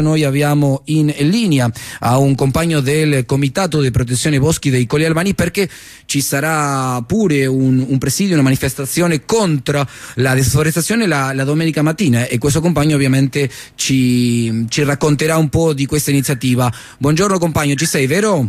Noi 0.00 0.24
abbiamo 0.24 0.82
in 0.86 1.12
linea 1.18 1.70
a 2.00 2.18
un 2.18 2.34
compagno 2.34 2.80
del 2.80 3.24
Comitato 3.26 3.80
di 3.80 3.90
Protezione 3.90 4.38
Boschi 4.38 4.70
dei 4.70 4.86
Colli 4.86 5.04
Albani 5.04 5.34
perché 5.34 5.68
ci 6.06 6.20
sarà 6.20 7.02
pure 7.02 7.46
un, 7.46 7.84
un 7.86 7.98
presidio, 7.98 8.34
una 8.34 8.42
manifestazione 8.42 9.24
contro 9.24 9.86
la 10.16 10.34
deforestazione 10.34 11.06
la, 11.06 11.32
la, 11.32 11.44
domenica 11.44 11.82
mattina 11.82 12.26
e 12.26 12.38
questo 12.38 12.60
compagno 12.60 12.94
ovviamente 12.94 13.50
ci, 13.74 14.66
ci 14.68 14.84
racconterà 14.84 15.36
un 15.36 15.48
po' 15.48 15.72
di 15.72 15.86
questa 15.86 16.10
iniziativa. 16.10 16.70
Buongiorno 16.98 17.38
compagno, 17.38 17.74
ci 17.74 17.86
sei 17.86 18.06
vero? 18.06 18.48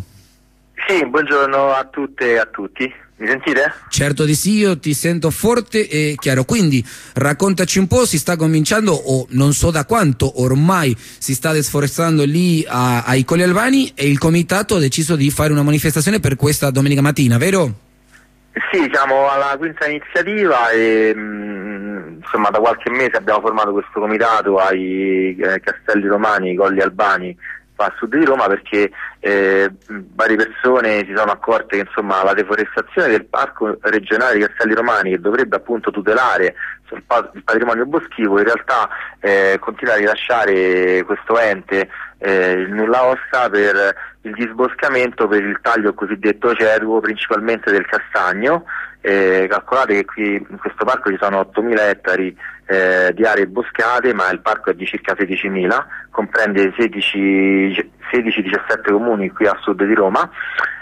Sì, 0.87 1.05
buongiorno 1.05 1.71
a 1.71 1.85
tutte 1.85 2.33
e 2.33 2.37
a 2.37 2.45
tutti. 2.45 3.05
Mi 3.19 3.27
sentite? 3.27 3.73
Certo 3.89 4.25
di 4.25 4.35
sì, 4.35 4.57
io 4.57 4.77
ti 4.77 4.93
sento 4.93 5.31
forte 5.31 5.89
e 5.89 6.15
chiaro. 6.17 6.43
Quindi 6.43 6.85
raccontaci 7.15 7.79
un 7.79 7.87
po', 7.87 8.05
si 8.05 8.19
sta 8.19 8.35
cominciando, 8.35 8.93
o 8.93 9.25
non 9.31 9.53
so 9.53 9.71
da 9.71 9.85
quanto 9.85 10.43
ormai 10.43 10.95
si 10.95 11.33
sta 11.33 11.51
desforestando 11.51 12.23
lì 12.23 12.63
a, 12.67 13.03
ai 13.03 13.25
Colli 13.25 13.41
Albani 13.41 13.91
e 13.95 14.07
il 14.07 14.19
comitato 14.19 14.75
ha 14.75 14.79
deciso 14.79 15.15
di 15.15 15.31
fare 15.31 15.51
una 15.51 15.63
manifestazione 15.63 16.19
per 16.19 16.35
questa 16.35 16.69
domenica 16.69 17.01
mattina, 17.01 17.37
vero? 17.39 17.85
Sì, 18.71 18.87
siamo 18.91 19.27
alla 19.29 19.55
quinta 19.57 19.87
iniziativa 19.87 20.69
e 20.69 21.13
mh, 21.15 21.19
mm, 21.19 22.15
insomma 22.21 22.49
da 22.49 22.59
qualche 22.59 22.89
mese 22.91 23.17
abbiamo 23.17 23.41
formato 23.41 23.71
questo 23.71 23.99
comitato 23.99 24.57
ai 24.57 25.35
eh, 25.35 25.59
Castelli 25.59 26.05
Romani, 26.07 26.55
Colli 26.55 26.81
Albani 26.81 27.35
a 27.85 27.93
sud 27.97 28.15
di 28.15 28.25
Roma 28.25 28.47
perché 28.47 28.91
eh, 29.19 29.71
varie 30.13 30.35
persone 30.35 31.05
si 31.05 31.13
sono 31.15 31.31
accorte 31.31 31.77
che 31.77 31.85
insomma, 31.87 32.23
la 32.23 32.33
deforestazione 32.33 33.09
del 33.09 33.25
parco 33.25 33.77
regionale 33.81 34.35
di 34.35 34.45
Castelli 34.45 34.73
Romani 34.73 35.11
che 35.11 35.19
dovrebbe 35.19 35.55
appunto 35.55 35.91
tutelare 35.91 36.55
il 36.89 37.03
patrimonio 37.43 37.85
boschivo 37.85 38.39
in 38.39 38.45
realtà 38.45 38.87
eh, 39.19 39.57
continua 39.59 39.95
a 39.95 39.97
rilasciare 39.97 41.03
questo 41.03 41.37
ente 41.37 41.89
eh, 42.19 42.51
il 42.51 42.71
nulla 42.71 43.05
osta 43.05 43.49
per 43.49 43.95
il 44.21 44.33
disboscamento 44.33 45.27
per 45.27 45.43
il 45.43 45.59
taglio 45.61 45.93
cosiddetto 45.93 46.53
cervo 46.55 46.99
principalmente 46.99 47.71
del 47.71 47.85
castagno. 47.85 48.65
Eh, 49.01 49.45
calcolate 49.47 49.93
che 49.93 50.05
qui 50.05 50.45
in 50.49 50.57
questo 50.57 50.83
parco 50.83 51.09
ci 51.09 51.17
sono 51.19 51.49
8.000 51.53 51.79
ettari 51.79 52.37
eh, 52.67 53.11
di 53.13 53.23
aree 53.23 53.47
boscate, 53.47 54.13
ma 54.13 54.29
il 54.29 54.41
parco 54.41 54.71
è 54.71 54.73
di 54.73 54.85
circa 54.85 55.13
16.000, 55.13 55.85
comprende 56.11 56.73
16-17 56.77 57.83
comuni 58.91 59.29
qui 59.31 59.47
a 59.47 59.57
sud 59.61 59.83
di 59.83 59.93
Roma. 59.93 60.29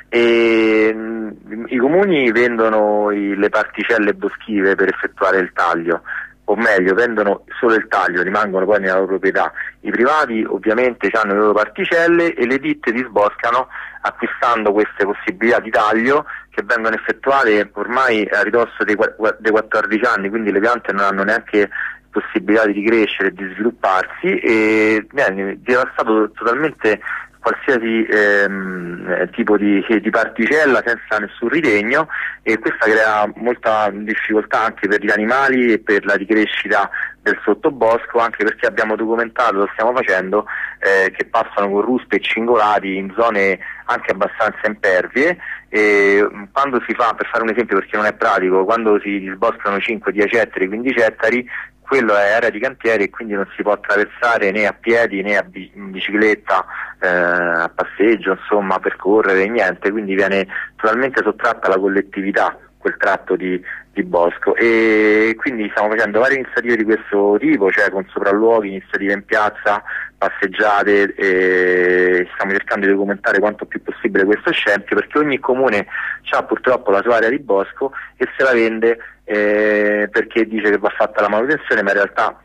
E, 0.10 0.92
mm, 0.94 1.30
I 1.68 1.78
comuni 1.78 2.32
vendono 2.32 3.12
i, 3.12 3.36
le 3.36 3.50
particelle 3.50 4.14
boschive 4.14 4.76
per 4.76 4.90
effettuare 4.90 5.38
il 5.38 5.52
taglio, 5.54 6.02
o 6.46 6.56
meglio, 6.56 6.94
vendono 6.96 7.44
solo 7.60 7.76
il 7.76 7.88
taglio, 7.88 8.24
rimangono 8.24 8.66
poi 8.66 8.80
nella 8.80 8.96
loro 8.96 9.08
proprietà. 9.08 9.52
I 9.82 9.92
privati 9.92 10.44
ovviamente 10.48 11.10
hanno 11.12 11.34
le 11.34 11.40
loro 11.40 11.54
particelle 11.54 12.34
e 12.34 12.46
le 12.48 12.58
ditte 12.58 12.92
disboscano 12.92 13.68
acquistando 14.02 14.72
queste 14.72 15.06
possibilità 15.06 15.60
di 15.60 15.70
taglio 15.72 16.26
che 16.56 16.64
vengono 16.64 16.96
effettuate 16.96 17.70
ormai 17.74 18.26
a 18.32 18.42
ridosso 18.42 18.86
dei, 18.86 18.96
dei 19.40 19.52
14 19.52 20.06
anni, 20.06 20.30
quindi 20.30 20.54
le 20.54 20.62
piante 20.62 20.94
non 20.94 21.04
hanno 21.04 21.24
neanche 21.24 21.70
possibilità 22.10 22.66
di 22.66 22.72
ricrescere 22.72 23.28
e 23.28 23.34
di 23.34 23.44
svilupparsi 23.54 24.40
e 24.40 25.06
viene 25.12 25.58
devastato 25.62 26.32
totalmente 26.32 27.02
qualsiasi 27.46 28.04
ehm, 28.10 29.30
tipo 29.30 29.56
di, 29.56 29.86
di, 30.02 30.10
particella 30.10 30.82
senza 30.84 31.20
nessun 31.20 31.50
ritegno 31.50 32.08
e 32.42 32.58
questa 32.58 32.86
crea 32.86 33.32
molta 33.36 33.92
difficoltà 33.94 34.64
anche 34.64 34.88
per 34.88 35.04
gli 35.04 35.12
animali 35.12 35.74
e 35.74 35.78
per 35.78 36.06
la 36.06 36.16
ricrescita 36.16 36.90
del 37.22 37.40
sottobosco 37.44 38.18
anche 38.18 38.44
perché 38.44 38.66
abbiamo 38.66 38.96
documentato, 38.96 39.58
lo 39.58 39.70
stiamo 39.74 39.94
facendo, 39.94 40.48
eh, 40.80 41.12
che 41.12 41.26
passano 41.26 41.70
con 41.70 41.82
ruspe 41.82 42.16
e 42.16 42.22
cingolati 42.22 42.96
in 42.96 43.14
zone 43.16 43.60
anche 43.86 44.12
abbastanza 44.12 44.66
impervie. 44.66 45.38
E 45.70 46.28
mm, 46.28 46.46
quando 46.52 46.82
si 46.88 46.96
fa, 46.96 47.14
per 47.14 47.28
fare 47.28 47.44
un 47.44 47.52
esempio 47.52 47.78
perché 47.78 47.96
non 47.96 48.08
è 48.08 48.14
pratico, 48.14 48.66
quando 48.66 49.00
si 49.02 49.20
disboscano 49.20 49.80
5, 49.80 50.12
10 50.12 50.36
ettari, 50.36 50.68
15 50.68 51.00
ettari 51.00 51.48
quello 51.88 52.16
è 52.16 52.32
area 52.32 52.50
di 52.50 52.60
cantiere 52.60 53.04
e 53.04 53.10
quindi 53.10 53.34
non 53.34 53.48
si 53.56 53.62
può 53.62 53.74
attraversare 53.74 54.52
né 54.52 54.66
a 54.66 54.74
piedi 54.74 55.22
né 55.22 55.38
a 55.38 55.46
in 55.54 55.92
bicicletta, 55.92 56.66
eh, 57.00 57.08
a 57.08 57.72
passeggio, 57.74 58.32
insomma, 58.32 58.80
per 58.80 58.96
correre, 58.96 59.48
niente, 59.48 59.92
quindi 59.92 60.16
viene 60.16 60.48
totalmente 60.76 61.22
sottratta 61.24 61.68
alla 61.68 61.80
collettività 61.80 62.58
quel 62.86 62.98
tratto 62.98 63.36
di, 63.36 63.60
di 63.94 64.04
bosco. 64.04 64.56
E 64.56 65.36
quindi 65.38 65.68
stiamo 65.72 65.90
facendo 65.90 66.20
varie 66.20 66.38
iniziative 66.38 66.76
di 66.76 66.84
questo 66.84 67.38
tipo, 67.40 67.72
cioè 67.72 67.90
con 67.90 68.06
sopralluoghi, 68.10 68.68
iniziative 68.68 69.14
in 69.14 69.26
piazza, 69.26 69.82
passeggiate 70.18 71.14
e 71.16 72.28
stiamo 72.34 72.52
cercando 72.52 72.86
di 72.86 72.92
documentare 72.92 73.40
quanto 73.40 73.66
più 73.66 73.82
possibile 73.82 74.26
questo 74.26 74.52
scempio 74.52 74.96
perché 74.96 75.18
ogni 75.20 75.40
comune 75.40 75.88
ha 76.32 76.44
purtroppo 76.44 76.92
la 76.92 77.02
sua 77.02 77.18
area 77.18 77.30
di 77.30 77.40
bosco 77.40 77.92
e 78.18 78.28
se 78.36 78.44
la 78.44 78.54
vende 78.54 78.98
eh, 79.24 80.08
perché 80.12 80.46
dice 80.46 80.70
che 80.70 80.78
va 80.78 80.90
fatta 80.90 81.22
la 81.22 81.30
manutenzione 81.30 81.82
ma 81.82 81.90
in 81.90 81.96
realtà 81.96 82.40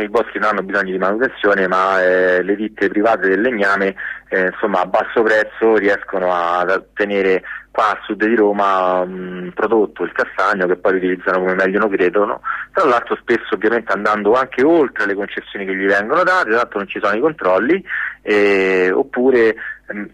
i 0.00 0.08
boschi 0.08 0.38
non 0.38 0.50
hanno 0.50 0.62
bisogno 0.62 0.92
di 0.92 0.98
manutenzione 0.98 1.66
ma 1.68 2.02
eh, 2.02 2.42
le 2.42 2.56
ditte 2.56 2.88
private 2.88 3.28
del 3.28 3.40
legname 3.40 3.94
eh, 4.28 4.46
insomma 4.52 4.80
a 4.80 4.86
basso 4.86 5.22
prezzo 5.22 5.76
riescono 5.76 6.32
ad 6.32 6.70
ottenere 6.70 7.42
qua 7.78 7.90
a 7.92 8.00
sud 8.02 8.24
di 8.24 8.34
Roma 8.34 9.02
un 9.02 9.52
prodotto, 9.54 10.02
il 10.02 10.10
castagno, 10.10 10.66
che 10.66 10.74
poi 10.74 10.96
utilizzano 10.96 11.38
come 11.38 11.54
meglio 11.54 11.88
credono, 11.88 12.40
tra 12.72 12.84
l'altro 12.84 13.16
spesso 13.20 13.54
ovviamente 13.54 13.92
andando 13.92 14.32
anche 14.32 14.64
oltre 14.64 15.06
le 15.06 15.14
concessioni 15.14 15.64
che 15.64 15.76
gli 15.76 15.86
vengono 15.86 16.24
date, 16.24 16.48
tra 16.48 16.56
l'altro 16.56 16.78
non 16.80 16.88
ci 16.88 16.98
sono 17.00 17.16
i 17.16 17.20
controlli, 17.20 17.84
eh, 18.22 18.90
oppure 18.90 19.54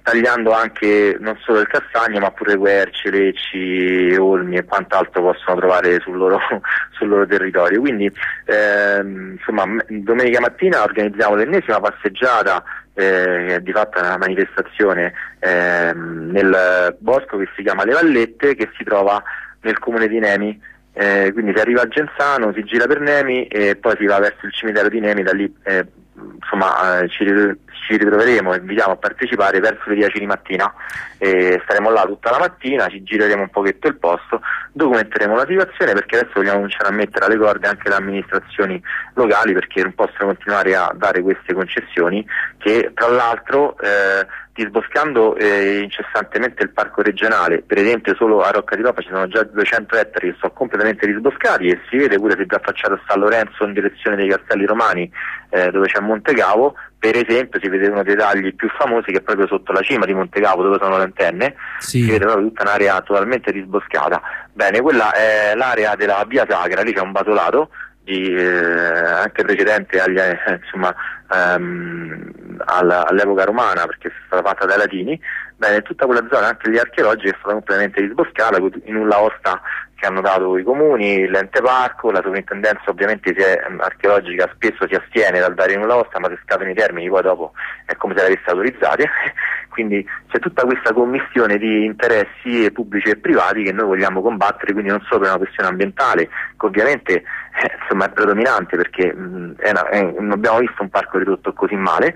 tagliando 0.03 0.53
anche 0.53 1.17
non 1.19 1.37
solo 1.45 1.61
il 1.61 1.67
castagno 1.67 2.21
ma 2.21 2.31
pure 2.31 2.57
querce, 2.57 3.11
lecci, 3.11 4.15
olmi 4.17 4.57
e 4.57 4.65
quant'altro 4.65 5.23
possono 5.23 5.59
trovare 5.59 6.01
sul 6.01 6.17
loro, 6.17 6.39
sul 6.97 7.09
loro 7.09 7.27
territorio. 7.27 7.81
Quindi 7.81 8.11
ehm, 8.45 9.37
insomma 9.39 9.65
domenica 9.89 10.41
mattina 10.41 10.83
organizziamo 10.83 11.35
l'ennesima 11.35 11.81
passeggiata 11.81 12.63
eh, 12.95 13.59
di 13.63 13.73
fatto 13.73 13.99
una 13.99 14.17
manifestazione 14.17 15.13
eh, 15.41 15.93
nel 15.95 16.97
bosco 16.99 17.39
che 17.39 17.49
si 17.57 17.63
chiama 17.63 17.85
Le 17.85 17.93
Vallette 17.93 18.55
che 18.55 18.71
si 18.77 18.85
trova 18.85 19.21
nel 19.63 19.79
comune 19.79 20.07
di 20.07 20.19
Nemi 20.21 20.61
eh, 20.97 21.31
quindi 21.33 21.53
si 21.53 21.61
arriva 21.61 21.83
a 21.83 21.89
Genzano, 21.89 22.53
si 22.53 22.63
gira 22.63 22.87
per 22.87 23.01
Nemi 23.01 23.49
e 23.49 23.75
poi 23.75 23.97
si 23.99 24.07
va 24.07 24.21
verso 24.21 24.47
il 24.47 24.53
cimitero 24.53 24.89
di 24.89 25.01
Nemi 25.01 25.25
da 25.25 25.33
lì 25.33 25.53
eh, 25.65 25.85
insomma 26.17 27.01
eh, 27.01 27.09
ci, 27.09 27.25
ritroveremo 27.25 28.55
e 28.55 28.59
invitiamo 28.59 28.93
a 28.93 28.97
partecipare 28.97 29.61
verso 29.61 29.83
le 29.87 29.97
10 29.97 30.19
di 30.19 30.27
mattina 30.27 30.73
e 31.19 31.61
staremo 31.65 31.91
là 31.91 32.05
tutta 32.07 32.31
la 32.31 32.39
mattina, 32.39 32.89
ci 32.89 33.03
gireremo 33.03 33.43
un 33.43 33.51
pochetto 33.51 33.89
il 33.89 33.97
posto, 33.97 34.41
documenteremo 34.73 35.35
la 35.35 35.47
situazione 35.47 35.93
perché 35.93 36.19
adesso 36.19 36.35
vogliamo 36.37 36.57
cominciare 36.57 36.89
a 36.89 36.93
mettere 36.93 37.27
alle 37.27 37.37
corde 37.37 37.69
anche 37.69 37.89
le 37.89 37.95
amministrazioni 37.95 38.83
locali 39.15 39.53
perché 39.53 39.83
non 39.83 39.95
possono 39.95 40.27
continuare 40.27 40.75
a 40.75 40.93
dare 40.95 41.23
queste 41.23 41.53
concessioni 41.53 42.25
che 42.59 42.91
tra 42.95 43.09
l'altro 43.09 43.77
eh, 43.79 44.27
disboscando 44.55 45.35
eh, 45.37 45.81
incessantemente 45.81 46.63
il 46.63 46.71
parco 46.71 47.03
regionale, 47.03 47.63
per 47.63 47.79
esempio 47.79 48.15
solo 48.15 48.41
a 48.41 48.51
Rocca 48.51 48.77
di 48.77 48.83
Ropa 48.83 49.03
ci 49.03 49.09
sono 49.09 49.27
già 49.27 49.43
200 49.43 49.97
ettari 49.97 50.31
che 50.31 50.37
sono 50.39 50.53
completamente 50.53 51.07
disboscati 51.07 51.69
e 51.69 51.81
si 51.91 51.97
vede 51.97 52.17
pure 52.17 52.37
se 52.37 52.47
già 52.47 52.57
affacciato 52.57 52.95
a 52.95 53.01
San 53.07 53.19
Lorenzo 53.19 53.65
in 53.65 53.73
direzione 53.73 54.17
dei 54.17 54.29
Castelli 54.29 54.65
Romani 54.65 55.11
eh, 55.51 55.71
dove 55.71 55.89
c'è 55.89 56.01
Monte 56.05 56.33
Cavo, 56.35 56.75
per 56.99 57.17
esempio 57.17 57.61
si 57.61 57.69
vede 57.69 57.89
uno 57.89 58.03
dei 58.03 58.17
tagli 58.17 58.55
più 58.55 58.69
famosi 58.71 59.11
che 59.11 59.19
è 59.19 59.23
proprio 59.23 59.47
sotto 59.47 59.73
la 59.73 59.83
cima 59.83 60.07
di 60.07 60.15
Monte 60.15 60.41
Cavo 60.41 60.63
dove 60.63 60.79
sono 60.81 60.97
le 60.97 61.05
antenne, 61.05 61.55
sì. 61.79 62.03
si 62.03 62.11
vede 62.11 62.25
proprio 62.25 62.47
tutta 62.47 62.63
un'area 62.63 63.01
totalmente 63.01 63.53
disboscata. 63.53 64.21
Bene, 64.53 64.81
quella 64.81 65.13
è 65.13 65.53
l'area 65.55 65.95
della 65.97 66.25
via 66.27 66.47
Sacra, 66.49 66.83
lì 66.83 66.93
c'è 66.93 67.01
un 67.01 67.13
basolato 67.13 67.71
di, 68.05 68.35
eh, 68.35 68.45
anche 68.45 69.45
precedente 69.45 70.01
agli, 70.01 70.19
eh, 70.19 70.61
insomma, 70.63 70.95
ehm, 71.33 72.63
all'epoca 72.67 73.45
romana 73.45 73.87
perché 73.87 74.09
è 74.09 74.13
stata 74.27 74.47
fatta 74.47 74.67
dai 74.67 74.79
latini, 74.79 75.19
bene, 75.57 75.83
tutta 75.83 76.07
quella 76.07 76.27
zona, 76.31 76.49
anche 76.49 76.71
lì 76.71 76.79
archeologica, 76.79 77.31
è 77.31 77.37
stata 77.39 77.53
completamente 77.53 78.03
disboscata 78.03 78.59
in 78.85 78.97
un 78.97 79.09
laosta 79.09 79.61
che 80.05 80.11
hanno 80.11 80.21
dato 80.21 80.59
i 80.59 80.63
comuni, 80.63 81.27
l'ente 81.27 81.63
parco, 81.63 82.11
la 82.11 82.21
sovrintendenza 82.23 82.91
ovviamente 82.91 83.31
è, 83.33 83.65
ehm, 83.67 83.81
archeologica 83.81 84.51
spesso 84.55 84.87
si 84.87 84.95
astiene 84.95 85.41
dal 85.41 85.55
dare 85.55 85.77
nulla 85.77 85.97
osta, 85.97 86.21
ma 86.21 86.29
se 86.29 86.39
scadono 86.43 86.71
i 86.71 86.75
termini 86.75 87.09
poi 87.09 87.23
dopo 87.23 87.53
è 87.87 87.97
come 87.97 88.15
se 88.15 88.23
l'avesse 88.23 88.51
autorizzati, 88.51 89.05
quindi 89.71 90.07
c'è 90.29 90.39
tutta 90.39 90.65
questa 90.65 90.93
commissione 90.93 91.57
di 91.57 91.87
interessi 91.87 92.71
pubblici 92.71 93.09
e 93.09 93.17
privati 93.17 93.63
che 93.63 93.73
noi 93.73 93.87
vogliamo 93.87 94.21
combattere, 94.21 94.73
quindi 94.73 94.91
non 94.91 95.01
solo 95.09 95.21
per 95.21 95.31
una 95.31 95.39
questione 95.39 95.71
ambientale, 95.71 96.29
che 96.29 96.67
ovviamente 96.67 97.13
eh, 97.15 97.79
insomma, 97.81 98.05
è 98.05 98.11
predominante 98.11 98.77
perché 98.77 99.13
mh, 99.13 99.57
è 99.57 99.71
una, 99.71 99.89
è, 99.89 100.03
non 100.03 100.33
abbiamo 100.33 100.59
visto 100.59 100.83
un 100.83 100.91
parco 100.91 101.17
ridotto 101.17 101.55
così 101.55 101.77
male, 101.77 102.15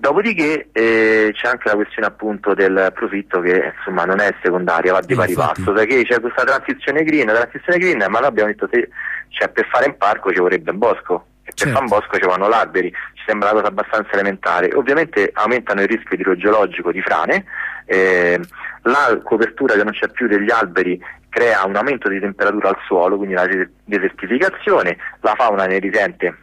Dopodiché 0.00 0.70
eh, 0.72 1.30
c'è 1.34 1.46
anche 1.46 1.68
la 1.68 1.74
questione 1.74 2.08
appunto 2.08 2.54
del 2.54 2.90
profitto 2.94 3.40
che 3.40 3.74
insomma 3.76 4.06
non 4.06 4.18
è 4.18 4.34
secondaria, 4.42 4.94
va 4.94 5.02
di 5.02 5.14
pari 5.14 5.34
passo, 5.34 5.72
perché 5.72 6.04
c'è 6.04 6.20
questa 6.20 6.42
transizione 6.42 7.04
green, 7.04 7.26
transizione 7.26 7.78
green, 7.78 7.98
ma 8.08 8.18
noi 8.18 8.28
abbiamo 8.28 8.48
detto 8.48 8.66
se 8.72 8.88
cioè, 9.28 9.50
per 9.50 9.66
fare 9.66 9.88
un 9.88 9.98
parco 9.98 10.32
ci 10.32 10.40
vorrebbe 10.40 10.70
un 10.70 10.78
bosco 10.78 11.26
e 11.42 11.52
per 11.52 11.54
certo. 11.54 11.74
fare 11.74 11.84
un 11.84 11.90
bosco 11.90 12.16
ci 12.16 12.26
vanno 12.26 12.48
l'alberi, 12.48 12.90
ci 13.12 13.24
sembra 13.26 13.50
una 13.50 13.60
cosa 13.60 13.70
abbastanza 13.70 14.12
elementare. 14.12 14.72
Ovviamente 14.72 15.30
aumentano 15.34 15.82
il 15.82 15.88
rischio 15.88 16.16
idrogeologico 16.16 16.92
di 16.92 17.02
frane, 17.02 17.44
eh, 17.84 18.40
la 18.84 19.20
copertura 19.22 19.74
che 19.74 19.84
non 19.84 19.92
c'è 19.92 20.08
più 20.08 20.26
degli 20.28 20.50
alberi 20.50 20.98
crea 21.28 21.66
un 21.66 21.76
aumento 21.76 22.08
di 22.08 22.20
temperatura 22.20 22.70
al 22.70 22.78
suolo, 22.86 23.18
quindi 23.18 23.34
la 23.34 23.46
desertificazione, 23.84 24.96
la 25.20 25.34
fauna 25.36 25.66
ne 25.66 25.78
risente 25.78 26.34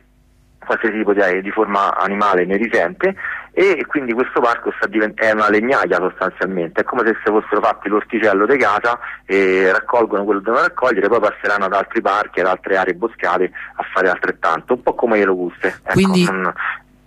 qualsiasi 0.68 0.98
tipo 0.98 1.14
di, 1.14 1.42
di, 1.42 1.52
forma 1.52 1.96
animale 1.96 2.46
ne 2.46 2.58
risente 2.58 3.16
e 3.58 3.88
quindi 3.88 4.14
questo 4.14 4.40
parco 4.40 4.72
divent- 4.88 5.20
è 5.20 5.32
una 5.32 5.50
legnaia 5.50 5.98
sostanzialmente, 5.98 6.82
è 6.82 6.84
come 6.84 7.02
se 7.04 7.18
si 7.24 7.32
fossero 7.32 7.60
fatti 7.60 7.90
l'orticello 7.90 8.46
di 8.46 8.56
casa 8.56 9.00
e 9.26 9.72
raccolgono 9.72 10.24
quello 10.26 10.42
che 10.42 10.46
devono 10.46 10.64
raccogliere, 10.64 11.08
poi 11.08 11.20
passeranno 11.20 11.66
ad 11.66 11.74
altri 11.74 12.00
parchi, 12.00 12.40
ad 12.40 12.46
altre 12.46 12.78
aree 12.78 12.94
boscate 12.94 13.52
a 13.78 13.84
fare 13.92 14.10
altrettanto, 14.10 14.74
un 14.74 14.84
po' 14.84 14.94
come 14.94 15.18
le 15.18 15.26
locuste. 15.26 15.70
Ecco, 15.70 15.94
quindi 15.94 16.24
non, 16.26 16.54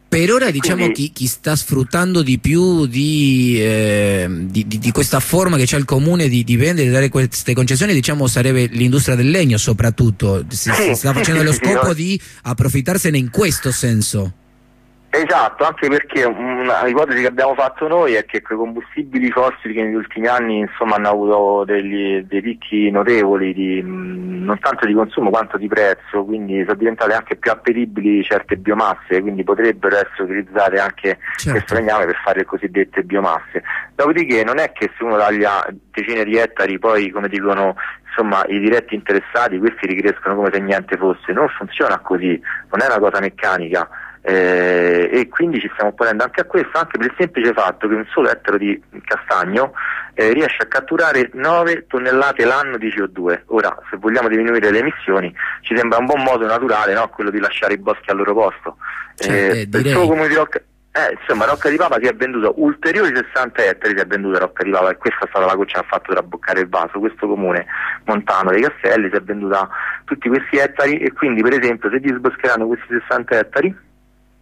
per 0.09 0.33
ora 0.33 0.51
diciamo 0.51 0.87
Quindi, 0.87 0.95
chi, 0.95 1.13
chi, 1.13 1.27
sta 1.29 1.55
sfruttando 1.55 2.23
di 2.23 2.41
più 2.41 2.87
di, 2.87 3.59
eh, 3.61 4.27
di, 4.29 4.67
di, 4.67 4.81
di 4.81 4.91
questa 4.91 5.21
forma 5.21 5.57
che 5.57 5.67
c'è 5.67 5.77
il 5.77 5.85
comune 5.85 6.29
di, 6.29 6.43
di 6.43 6.57
vendere 6.57 6.89
e 6.89 6.91
dare 6.91 7.09
queste 7.11 7.55
concessioni 7.55 7.93
diciamo 7.93 8.27
sarebbe 8.27 8.67
l'industria 8.73 9.15
del 9.15 9.31
legno 9.31 9.57
soprattutto, 9.57 10.45
si, 10.49 10.73
si 10.73 10.95
sta 10.97 11.13
facendo 11.13 11.45
lo 11.45 11.53
scopo 11.53 11.95
di 11.95 12.21
approfittarsene 12.43 13.19
in 13.19 13.31
questo 13.31 13.71
senso. 13.71 14.33
Esatto, 15.13 15.65
anche 15.65 15.89
perché 15.89 16.25
una 16.25 16.87
ipotesi 16.87 17.23
che 17.23 17.27
abbiamo 17.27 17.55
fatto 17.55 17.89
noi 17.89 18.15
è 18.15 18.25
che 18.25 18.43
quei 18.43 18.57
combustibili 18.57 19.29
fossili 19.33 19.75
che 19.75 19.83
negli 19.83 19.97
ultimi 19.97 20.29
anni 20.29 20.59
insomma, 20.59 20.95
hanno 20.95 21.09
avuto 21.09 21.65
degli, 21.65 22.23
dei 22.23 22.41
picchi 22.41 22.93
notevoli 22.93 23.53
di, 23.53 23.83
non 23.83 24.57
tanto 24.61 24.87
di 24.87 24.95
consumo 24.95 25.31
quanto 25.31 25.57
di 25.57 25.67
prezzo, 25.67 26.25
quindi 26.25 26.63
sono 26.63 26.77
diventate 26.77 27.13
anche 27.13 27.35
più 27.35 27.51
appetibili 27.51 28.23
certe 28.23 28.57
biomasse, 28.57 29.21
quindi 29.21 29.43
potrebbero 29.43 29.97
essere 29.97 30.23
utilizzate 30.23 30.79
anche 30.79 31.19
certo. 31.35 31.59
questo 31.59 31.75
legname 31.75 32.07
per 32.07 32.21
fare 32.23 32.39
le 32.39 32.45
cosiddette 32.45 33.03
biomasse. 33.03 33.65
Dopodiché 33.97 34.45
non 34.45 34.61
è 34.61 34.71
che 34.71 34.93
se 34.97 35.03
uno 35.03 35.19
taglia 35.19 35.67
decine 35.91 36.23
di 36.23 36.37
ettari 36.37 36.79
poi 36.79 37.11
come 37.11 37.29
dicono 37.29 37.75
insomma 38.07 38.45
i 38.47 38.61
diretti 38.61 38.95
interessati 38.95 39.59
questi 39.59 39.89
ricrescono 39.89 40.37
come 40.37 40.51
se 40.53 40.61
niente 40.61 40.97
fosse, 40.97 41.33
non 41.33 41.49
funziona 41.49 41.99
così, 41.99 42.41
non 42.71 42.81
è 42.81 42.87
una 42.87 43.01
cosa 43.01 43.19
meccanica 43.19 43.89
eh, 44.23 45.09
e 45.13 45.29
quindi 45.29 45.61
ci 45.61 45.71
stiamo 45.73 45.93
ponendo 45.93 46.25
anche 46.25 46.43
a 46.43 46.45
questo, 46.45 46.79
anche 46.79 46.99
per 46.99 47.07
il 47.07 47.15
semplice 47.17 47.53
fatto 47.53 47.89
che 47.89 47.95
un 47.95 48.07
solo 48.11 48.31
ettaro 48.31 48.59
di 48.59 48.81
castagno 49.05 49.73
eh, 50.15 50.33
riesce 50.33 50.63
a 50.63 50.67
catturare 50.67 51.31
9 51.33 51.87
tonnellate 51.87 52.45
l'anno 52.45 52.77
di 52.77 52.89
CO2. 52.89 53.43
Ora, 53.47 53.77
se 53.91 53.97
vogliamo 53.97 54.29
diminuire 54.29 54.71
le 54.71 54.79
emissioni, 54.79 55.35
ci 55.63 55.77
sembra 55.77 55.99
un 55.99 56.07
buon 56.07 56.23
modo 56.23 56.47
naturale 56.47 56.93
no? 56.93 57.09
quello 57.09 57.31
di 57.31 57.39
lasciare 57.39 57.75
i 57.75 57.79
boschi 57.79 58.11
al 58.11 58.19
loro 58.19 58.35
posto. 58.35 58.77
Cioè, 59.15 59.51
eh, 59.51 59.67
direi... 59.67 60.29
di 60.29 60.35
Rocca, 60.35 60.59
eh, 60.93 61.17
insomma, 61.19 61.47
Rocca 61.47 61.71
di 61.71 61.77
Papa 61.77 61.97
si 62.01 62.07
è 62.07 62.15
venduto 62.15 62.53
ulteriori 62.57 63.15
60 63.15 63.65
ettari, 63.65 63.95
si 63.97 64.03
è 64.03 64.07
venduta 64.07 64.41
Rocca 64.41 64.63
di 64.63 64.71
Papa 64.71 64.91
e 64.91 64.97
questa 64.97 65.25
è 65.25 65.29
stata 65.29 65.47
la 65.47 65.55
goccia 65.55 65.81
che 65.81 65.87
ha 65.87 65.89
fatto 65.89 66.13
traboccare 66.13 66.61
il 66.61 66.69
vaso. 66.69 66.99
Questo 66.99 67.27
comune 67.27 67.65
montano 68.05 68.51
dei 68.51 68.61
castelli 68.61 69.09
si 69.09 69.17
è 69.17 69.21
venduta 69.23 69.69
tutti 70.05 70.29
questi 70.29 70.59
ettari 70.59 70.99
e 70.99 71.13
quindi 71.13 71.41
per 71.41 71.59
esempio 71.59 71.89
se 71.91 72.01
disboscheranno 72.01 72.67
questi 72.67 72.99
60 73.09 73.39
ettari 73.39 73.89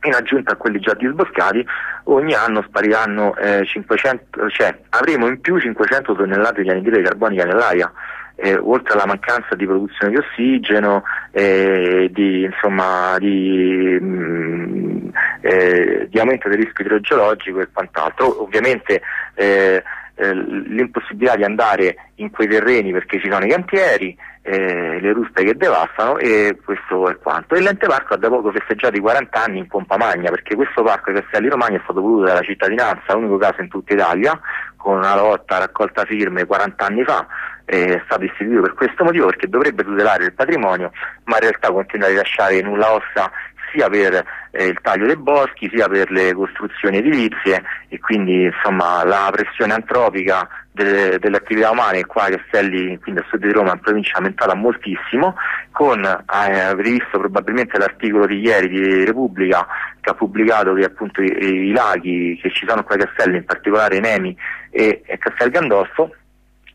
in 0.03 0.15
aggiunta 0.15 0.53
a 0.53 0.57
quelli 0.57 0.79
già 0.79 0.95
disboscati 0.95 1.67
ogni 2.05 2.35
anno 2.35 2.63
spariranno 2.63 3.37
eh, 3.37 3.65
500, 3.67 4.49
cioè 4.51 4.79
avremo 4.91 5.27
in 5.27 5.41
più 5.41 5.59
500 5.59 6.15
tonnellate 6.15 6.63
di 6.63 6.71
anidride 6.71 7.03
carbonica 7.03 7.45
nell'aria 7.45 7.93
eh, 8.41 8.57
oltre 8.57 8.93
alla 8.93 9.07
mancanza 9.07 9.57
di 9.57 9.67
produzione 9.67 10.13
di 10.13 10.19
ossigeno 10.19 11.03
eh, 11.33 12.09
di, 12.13 12.45
insomma, 12.45 13.17
di, 13.19 13.99
mh, 14.01 14.07
mm, 14.07 15.09
eh, 15.41 16.07
di, 16.09 16.19
aumento 16.21 16.49
del 16.49 16.59
rischio 16.59 16.85
idrogeologico 16.85 17.61
e 17.61 17.69
quant'altro. 17.73 18.43
Ovviamente 18.43 19.03
eh, 19.35 19.83
eh, 20.15 20.35
l'impossibilità 20.35 21.35
di 21.35 21.43
andare 21.43 22.11
in 22.17 22.31
quei 22.31 22.47
terreni 22.47 22.93
perché 22.93 23.19
ci 23.19 23.29
sono 23.29 23.45
i 23.45 23.51
cantieri 23.51 24.17
eh, 24.43 25.01
le 25.01 25.13
ruspe 25.13 25.45
che 25.45 25.57
devastano 25.57 26.19
e 26.19 26.57
questo 26.65 27.09
è 27.09 27.17
quanto. 27.19 27.55
E 27.55 27.61
l'ente 27.61 27.87
parco 27.87 28.15
ha 28.15 28.17
da 28.17 28.29
poco 28.29 28.51
festeggiato 28.51 28.97
i 28.97 29.01
40 29.01 29.45
anni 29.45 29.59
in 29.59 29.67
pompa 29.67 29.97
magna 29.97 30.31
perché 30.31 30.55
questo 30.55 30.83
parco 30.83 31.11
ai 31.11 31.21
Castelli 31.21 31.49
Romagna 31.49 31.77
è 31.79 31.83
stato 31.85 32.01
voluto 32.01 32.25
dalla 32.27 32.43
cittadinanza, 32.43 33.15
l'unico 33.15 33.37
caso 33.37 33.61
in 33.61 33.69
tutta 33.69 33.93
Italia, 33.93 34.39
con 34.77 34.97
una 34.97 35.15
lotta 35.17 35.59
raccolta 35.59 36.05
firme 36.05 36.47
40 36.47 36.87
anni 36.87 37.05
fa, 37.05 37.27
è 37.65 38.01
stato 38.07 38.25
istituito 38.25 38.63
per 38.63 38.75
questo 38.75 39.05
motivo 39.05 39.27
perché 39.27 39.49
dovrebbe 39.49 39.85
tutelare 39.85 40.25
il 40.25 40.33
patrimonio, 40.33 40.91
ma 41.25 41.35
in 41.37 41.41
realtà 41.43 41.71
continua 41.71 42.07
a 42.07 42.11
rilasciare 42.11 42.61
nulla 42.63 42.95
ossa 42.95 43.31
sia 43.73 43.89
per 43.89 44.25
eh, 44.51 44.67
il 44.67 44.79
taglio 44.83 45.07
dei 45.07 45.17
boschi 45.17 45.71
sia 45.73 45.89
per 45.89 46.11
le 46.11 46.33
costruzioni 46.35 46.99
edilizie 46.99 47.63
e 47.89 47.99
quindi 47.99 48.45
insomma, 48.45 49.05
la 49.05 49.29
pressione 49.33 49.75
antropica 49.75 50.49
delle, 50.73 51.19
delle, 51.19 51.37
attività 51.37 51.71
umane 51.71 52.07
qua 52.07 52.25
a 52.25 52.31
Castelli, 52.31 52.99
quindi 53.01 53.21
a 53.21 53.27
sud 53.29 53.41
di 53.41 53.53
Roma 53.53 53.73
in 53.73 53.81
provincia 53.81 54.15
è 54.15 54.17
aumentata 54.19 54.55
moltissimo 54.55 55.35
con, 55.73 56.05
eh, 56.05 56.61
avrei 56.61 56.93
visto 56.93 57.19
probabilmente 57.19 57.79
l'articolo 57.79 58.27
di 58.27 58.41
ieri 58.41 58.69
di 58.69 59.05
Repubblica 59.05 59.67
che 60.01 60.11
ha 60.11 60.15
pubblicato 60.15 60.75
che 60.75 60.85
appunto 60.85 61.23
i, 61.23 61.27
i 61.27 61.73
laghi 61.73 62.39
che 62.41 62.51
ci 62.51 62.67
sono 62.67 62.85
qua 62.85 62.95
a 62.95 62.99
Castelli, 62.99 63.39
in 63.39 63.45
particolare 63.45 64.01
Nemi 64.01 64.37
e, 64.71 65.03
e 65.05 65.19
Castel 65.19 65.51
Gandolfo 65.51 66.15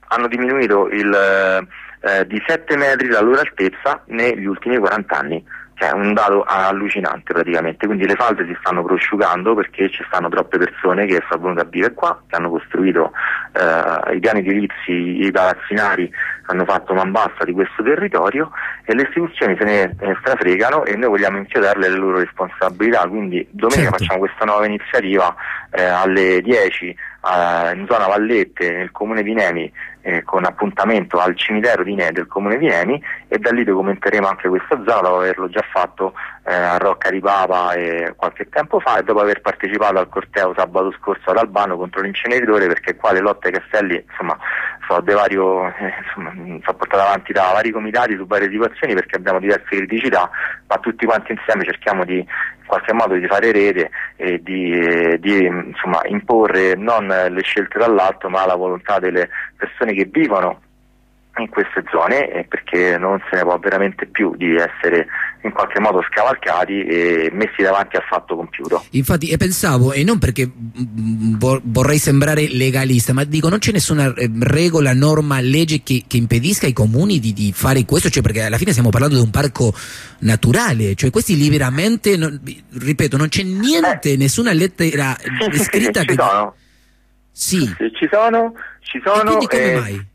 hanno 0.08 0.28
diminuito 0.28 0.90
il, 0.90 1.12
eh, 2.02 2.28
di 2.28 2.42
7 2.46 2.78
metri 2.78 3.08
la 3.08 3.22
loro 3.22 3.40
altezza 3.40 4.04
negli 4.08 4.46
ultimi 4.46 4.78
40 4.78 5.18
anni 5.18 5.44
cioè 5.76 5.92
un 5.92 6.14
dato 6.14 6.44
allucinante 6.44 7.34
praticamente, 7.34 7.86
quindi 7.86 8.06
le 8.06 8.16
falde 8.16 8.46
si 8.46 8.56
stanno 8.60 8.84
prosciugando 8.84 9.56
perché 9.56 9.90
ci 9.90 10.04
stanno 10.08 10.30
troppe 10.30 10.58
persone 10.58 11.06
che 11.06 11.24
sono 11.30 11.44
venute 11.44 11.62
a 11.62 11.68
vivere 11.70 11.94
qua, 11.94 12.22
che 12.28 12.36
hanno 12.36 12.50
costruito 12.50 13.12
eh, 13.54 14.16
i 14.16 14.20
piani 14.20 14.40
edilizi, 14.40 15.26
i 15.26 15.32
palazzinari, 15.32 16.12
hanno 16.48 16.66
fatto 16.66 16.94
man 16.94 17.12
bassa 17.12 17.44
di 17.46 17.54
questo 17.54 17.82
territorio 17.84 18.52
e 18.86 18.94
le 18.94 19.04
istituzioni 19.04 19.56
se 19.58 19.64
ne 19.64 20.18
strafregano 20.20 20.86
e 20.86 20.96
noi 20.96 21.10
vogliamo 21.10 21.38
inchiodarle 21.38 21.90
le 21.90 21.98
loro 21.98 22.20
responsabilità, 22.20 23.08
quindi 23.08 23.46
domenica 23.50 23.90
certo. 23.90 23.98
facciamo 23.98 24.20
questa 24.20 24.46
nuova 24.46 24.66
iniziativa 24.66 25.36
eh, 25.72 25.84
alle 25.84 26.42
10 26.42 26.96
eh, 27.24 27.76
in 27.76 27.86
zona 27.90 28.08
Vallette 28.08 28.72
nel 28.72 28.92
comune 28.92 29.24
di 29.24 29.34
Nemi 29.34 29.72
eh, 30.02 30.24
con 30.24 30.44
appuntamento 30.46 31.18
al 31.20 31.36
cimitero 31.38 31.84
di 31.84 31.96
Ne 31.96 32.12
del 32.12 32.28
comune 32.28 32.58
di 32.58 32.68
Nemi 32.68 33.02
e 33.28 33.38
da 33.38 33.52
lì 33.52 33.64
documenteremo 33.64 34.28
anche 34.28 34.50
questa 34.50 34.76
zona 34.86 35.02
dopo 35.02 35.18
averlo 35.18 35.50
già 35.50 35.64
fatto 35.72 36.14
eh, 36.46 36.54
a 36.54 36.78
Rocca 36.78 37.10
di 37.10 37.20
Papa 37.20 37.74
eh, 37.74 38.14
qualche 38.16 38.50
tempo 38.50 38.80
fa 38.80 38.98
e 38.98 39.04
dopo 39.04 39.22
aver 39.22 39.42
partecipato 39.42 39.98
al 39.98 40.10
corteo 40.10 40.54
sabato 40.56 40.92
scorso 41.00 41.30
ad 41.30 41.38
Albano 41.38 41.78
contro 41.78 42.02
l'inceneritore 42.02 42.68
perché 42.68 42.96
qua 42.96 43.14
le 43.14 43.22
lotte 43.22 43.48
ai 43.48 43.54
castelli 43.54 44.04
insomma 44.10 44.38
sono, 44.88 45.02
vario, 45.06 45.68
eh, 45.68 45.94
insomma, 46.06 46.32
sono 46.64 46.78
portate 46.78 47.02
avanti 47.02 47.32
da 47.32 47.52
vari 47.54 47.72
comitati 47.72 48.16
su 48.16 48.26
varie 48.26 48.50
situazioni 48.50 48.94
perché 48.94 49.16
abbiamo 49.16 49.40
diverse 49.40 49.76
criticità 49.76 50.30
ma 50.68 50.78
tutti 50.78 51.06
quanti 51.06 51.32
insieme 51.32 51.64
cerchiamo 51.64 52.04
di 52.04 52.18
in 52.18 52.70
qualche 52.70 52.94
modo 52.94 53.16
di 53.16 53.28
fare 53.28 53.52
rete 53.52 53.90
e 54.16 54.42
di, 54.42 54.72
eh, 54.72 55.20
di 55.20 55.46
insomma, 55.46 56.02
imporre 56.06 56.76
non 56.76 57.08
le 57.08 57.42
scelte 57.42 57.78
dall'alto 57.78 58.30
ma 58.30 58.46
la 58.46 58.56
volontà 58.56 59.00
delle 59.00 59.30
persone 59.58 59.94
che 59.94 60.08
vivono 60.10 60.60
in 61.38 61.50
queste 61.50 61.84
zone 61.92 62.30
eh, 62.32 62.44
perché 62.44 62.98
non 62.98 63.20
se 63.30 63.38
ne 63.38 63.42
può 63.42 63.58
veramente 63.58 64.06
più 64.06 64.36
di 64.36 64.56
essere 64.56 65.08
in 65.42 65.52
qualche 65.52 65.80
modo 65.80 66.02
scavalcati 66.10 66.84
e 66.84 67.30
messi 67.34 67.62
davanti 67.64 67.96
al 67.96 68.04
fatto 68.04 68.36
compiuto. 68.36 68.86
Infatti, 68.92 69.30
e 69.30 69.38
pensavo, 69.38 69.92
e 69.94 70.04
non 70.04 70.20
perché 70.20 70.46
mm, 70.46 71.36
vorrei 71.64 71.98
sembrare 71.98 72.48
legalista, 72.48 73.14
ma 73.14 73.24
dico 73.24 73.50
non 73.50 73.60
c'è 73.60 73.72
nessuna 73.72 74.14
eh, 74.14 74.30
regola, 74.42 74.94
norma, 74.94 75.40
legge 75.42 75.82
che, 75.82 76.04
che 76.08 76.18
impedisca 76.18 76.68
ai 76.68 76.74
comuni 76.74 77.20
di, 77.20 77.34
di, 77.34 77.52
fare 77.52 77.84
questo, 77.84 78.10
cioè 78.10 78.22
perché 78.22 78.44
alla 78.44 78.58
fine 78.58 78.72
stiamo 78.72 78.90
parlando 78.90 79.16
di 79.16 79.22
un 79.22 79.32
parco 79.32 79.74
naturale, 80.20 80.94
cioè 80.96 81.10
questi 81.10 81.36
lì 81.36 81.50
veramente, 81.50 82.16
non, 82.16 82.40
ripeto, 82.80 83.18
non 83.18 83.28
c'è 83.28 83.44
niente, 83.44 84.12
eh, 84.12 84.18
nessuna 84.18 84.54
lettera 84.54 85.18
sì, 85.20 85.60
scritta 85.60 86.02
sì, 86.02 86.06
che... 86.06 86.14
Ci 86.14 86.20
sono. 86.20 86.56
Sì. 87.36 87.74
sì. 87.76 87.92
ci 87.96 88.08
sono, 88.10 88.54
ci 88.82 89.02
sono. 89.04 89.22
E 89.22 89.26
quindi 89.26 89.48
come 89.48 89.72
eh, 89.72 89.80
mai? 89.80 90.12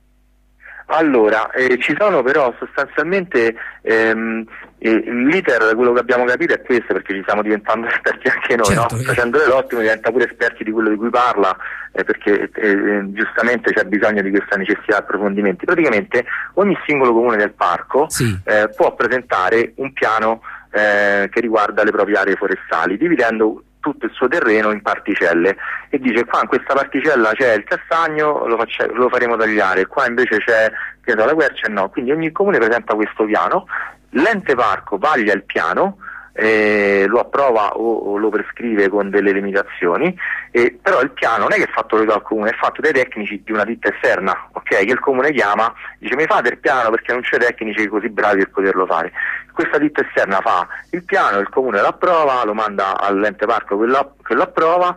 Allora, 0.90 1.50
eh, 1.50 1.78
ci 1.78 1.94
sono 1.98 2.22
però 2.22 2.54
sostanzialmente 2.58 3.54
ehm, 3.82 4.44
eh, 4.78 4.90
l'iter, 4.90 5.58
da 5.58 5.74
quello 5.74 5.92
che 5.92 6.00
abbiamo 6.00 6.24
capito 6.24 6.54
è 6.54 6.62
questo, 6.62 6.94
perché 6.94 7.14
ci 7.14 7.20
stiamo 7.22 7.42
diventando 7.42 7.86
esperti 7.92 8.28
anche 8.28 8.56
noi, 8.56 8.74
certo, 8.74 8.94
no? 8.94 9.00
eh. 9.00 9.04
facendo 9.04 9.38
uno 9.44 9.66
diventa 9.68 10.10
pure 10.10 10.26
esperti 10.26 10.64
di 10.64 10.70
quello 10.70 10.88
di 10.88 10.96
cui 10.96 11.10
parla, 11.10 11.54
eh, 11.92 12.04
perché 12.04 12.50
eh, 12.54 13.02
giustamente 13.12 13.72
c'è 13.72 13.84
bisogno 13.84 14.22
di 14.22 14.30
questa 14.30 14.56
necessità 14.56 14.96
di 14.96 15.02
approfondimenti. 15.02 15.66
Praticamente 15.66 16.24
ogni 16.54 16.76
singolo 16.86 17.12
comune 17.12 17.36
del 17.36 17.52
parco 17.52 18.06
sì. 18.08 18.38
Eh, 18.44 18.70
può 18.74 18.94
presentare 18.94 19.72
un 19.76 19.92
piano 19.92 20.40
che 20.70 21.40
riguarda 21.40 21.82
le 21.82 21.90
proprie 21.90 22.18
aree 22.18 22.36
forestali, 22.36 22.98
dividendo 22.98 23.64
tutto 23.80 24.06
il 24.06 24.12
suo 24.12 24.28
terreno 24.28 24.70
in 24.70 24.82
particelle 24.82 25.56
e 25.90 25.98
dice 25.98 26.24
qua 26.24 26.40
in 26.42 26.48
questa 26.48 26.74
particella 26.74 27.32
c'è 27.32 27.54
il 27.54 27.64
castagno, 27.64 28.46
lo, 28.46 28.56
faccia, 28.56 28.86
lo 28.86 29.08
faremo 29.08 29.36
tagliare, 29.36 29.86
qua 29.86 30.06
invece 30.06 30.38
c'è 30.38 30.70
la 31.04 31.34
quercia 31.34 31.66
e 31.66 31.70
no, 31.70 31.88
quindi 31.88 32.10
ogni 32.12 32.32
comune 32.32 32.58
presenta 32.58 32.94
questo 32.94 33.24
piano, 33.24 33.66
l'ente 34.10 34.54
parco 34.54 34.98
vaglia 34.98 35.32
il 35.32 35.44
piano 35.44 35.98
eh, 36.40 37.06
lo 37.08 37.18
approva 37.18 37.70
o, 37.70 38.12
o, 38.12 38.16
lo 38.16 38.28
prescrive 38.28 38.88
con 38.88 39.10
delle 39.10 39.32
limitazioni, 39.32 40.16
eh, 40.52 40.78
però 40.80 41.00
il 41.00 41.10
piano 41.10 41.38
non 41.38 41.52
è 41.52 41.56
che 41.56 41.64
è 41.64 41.72
fatto 41.72 42.04
dal 42.04 42.22
comune, 42.22 42.50
è 42.50 42.56
fatto 42.56 42.80
dai 42.80 42.92
tecnici 42.92 43.42
di 43.44 43.50
una 43.50 43.64
ditta 43.64 43.92
esterna, 43.92 44.48
okay, 44.52 44.84
che 44.84 44.92
il 44.92 45.00
comune 45.00 45.32
chiama, 45.32 45.74
dice 45.98 46.14
mi 46.14 46.26
fate 46.26 46.50
il 46.50 46.58
piano 46.58 46.90
perché 46.90 47.12
non 47.12 47.22
c'è 47.22 47.38
tecnici 47.38 47.88
così 47.88 48.08
bravi 48.08 48.38
per 48.38 48.50
poterlo 48.50 48.86
fare. 48.86 49.10
Questa 49.58 49.78
ditta 49.78 50.06
esterna 50.06 50.40
fa 50.40 50.68
il 50.90 51.02
piano, 51.02 51.40
il 51.40 51.48
comune 51.48 51.80
lo 51.80 51.88
approva, 51.88 52.44
lo 52.44 52.54
manda 52.54 52.96
all'ente 52.96 53.44
parco 53.44 53.76
che 53.76 53.86
lo, 53.86 54.14
che 54.22 54.34
lo 54.34 54.42
approva 54.42 54.94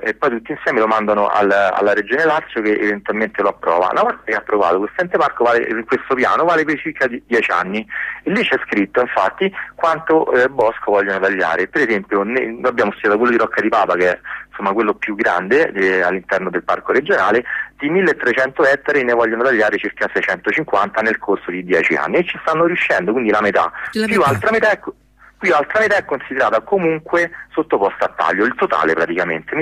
e 0.00 0.14
poi 0.14 0.30
tutti 0.30 0.52
insieme 0.52 0.80
lo 0.80 0.86
mandano 0.86 1.26
al, 1.26 1.50
alla 1.50 1.92
regione 1.92 2.24
Lazio 2.24 2.62
che 2.62 2.78
eventualmente 2.78 3.42
lo 3.42 3.50
approva. 3.50 3.90
Una 3.92 4.04
volta 4.04 4.22
che 4.24 4.32
è 4.32 4.36
approvato 4.36 4.78
questo 4.78 5.02
ente 5.02 5.18
parco 5.18 5.44
vale, 5.44 5.84
questo 5.84 6.14
piano 6.14 6.44
vale 6.44 6.64
per 6.64 6.78
circa 6.78 7.06
10 7.06 7.50
anni 7.50 7.86
e 8.22 8.30
lì 8.30 8.42
c'è 8.42 8.58
scritto 8.64 9.02
infatti 9.02 9.52
quanto 9.74 10.32
eh, 10.32 10.48
bosco 10.48 10.92
vogliono 10.92 11.20
tagliare. 11.20 11.68
Per 11.68 11.86
esempio 11.86 12.22
ne, 12.22 12.58
abbiamo 12.62 12.92
studiato 12.92 13.18
quello 13.18 13.32
di 13.32 13.38
Rocca 13.38 13.60
di 13.60 13.68
Papa 13.68 13.96
che 13.96 14.12
è 14.12 14.18
insomma, 14.60 14.72
quello 14.72 14.94
più 14.94 15.14
grande 15.14 15.72
eh, 15.72 16.02
all'interno 16.02 16.50
del 16.50 16.62
parco 16.62 16.92
regionale, 16.92 17.44
di 17.78 17.88
1300 17.88 18.64
ettari 18.66 19.02
ne 19.02 19.14
vogliono 19.14 19.42
tagliare 19.42 19.78
circa 19.78 20.08
650 20.12 21.00
nel 21.00 21.18
corso 21.18 21.50
di 21.50 21.64
10 21.64 21.94
anni 21.94 22.16
e 22.16 22.24
ci 22.24 22.38
stanno 22.42 22.66
riuscendo, 22.66 23.12
quindi 23.12 23.30
la 23.30 23.40
metà. 23.40 23.72
La 23.92 24.06
più 24.06 24.18
metà. 24.18 24.30
altra 24.30 24.50
metà 24.50 24.70
è 24.70 24.78
qui 24.78 25.48
l'altra 25.48 25.80
metà 25.80 25.96
è 25.96 26.04
considerata 26.04 26.60
comunque 26.60 27.30
sottoposta 27.52 28.04
a 28.04 28.12
taglio, 28.14 28.44
il 28.44 28.54
totale 28.54 28.92
praticamente, 28.92 29.56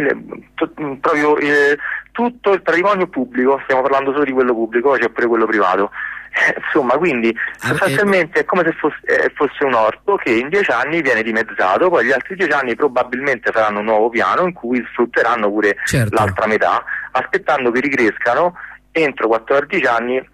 to, 0.54 0.68
proprio 1.00 1.36
eh, 1.36 1.78
tutto 2.10 2.52
il 2.52 2.62
patrimonio 2.62 3.06
pubblico, 3.06 3.60
stiamo 3.62 3.82
parlando 3.82 4.10
solo 4.10 4.24
di 4.24 4.32
quello 4.32 4.52
pubblico, 4.52 4.90
c'è 4.92 5.08
pure 5.08 5.28
quello 5.28 5.46
privato, 5.46 5.92
insomma, 6.64 6.96
quindi 6.96 7.34
ah, 7.60 7.68
sostanzialmente 7.68 8.40
è 8.40 8.44
come 8.44 8.62
se 8.64 8.72
fosse, 8.72 8.98
eh, 9.04 9.32
fosse, 9.34 9.64
un 9.64 9.74
orto 9.74 10.16
che 10.16 10.32
in 10.32 10.48
dieci 10.48 10.70
anni 10.70 11.02
viene 11.02 11.22
dimezzato, 11.22 11.88
poi 11.88 12.06
gli 12.06 12.12
altri 12.12 12.36
dieci 12.36 12.52
anni 12.52 12.74
probabilmente 12.74 13.50
faranno 13.52 13.80
un 13.80 13.86
nuovo 13.86 14.08
piano 14.08 14.42
in 14.42 14.52
cui 14.52 14.84
sfrutteranno 14.92 15.50
pure 15.50 15.76
certo. 15.84 16.14
l'altra 16.14 16.46
metà, 16.46 16.84
aspettando 17.12 17.70
che 17.70 17.80
ricrescano 17.80 18.54
entro 18.92 19.28
14 19.28 19.84
anni 19.86 20.28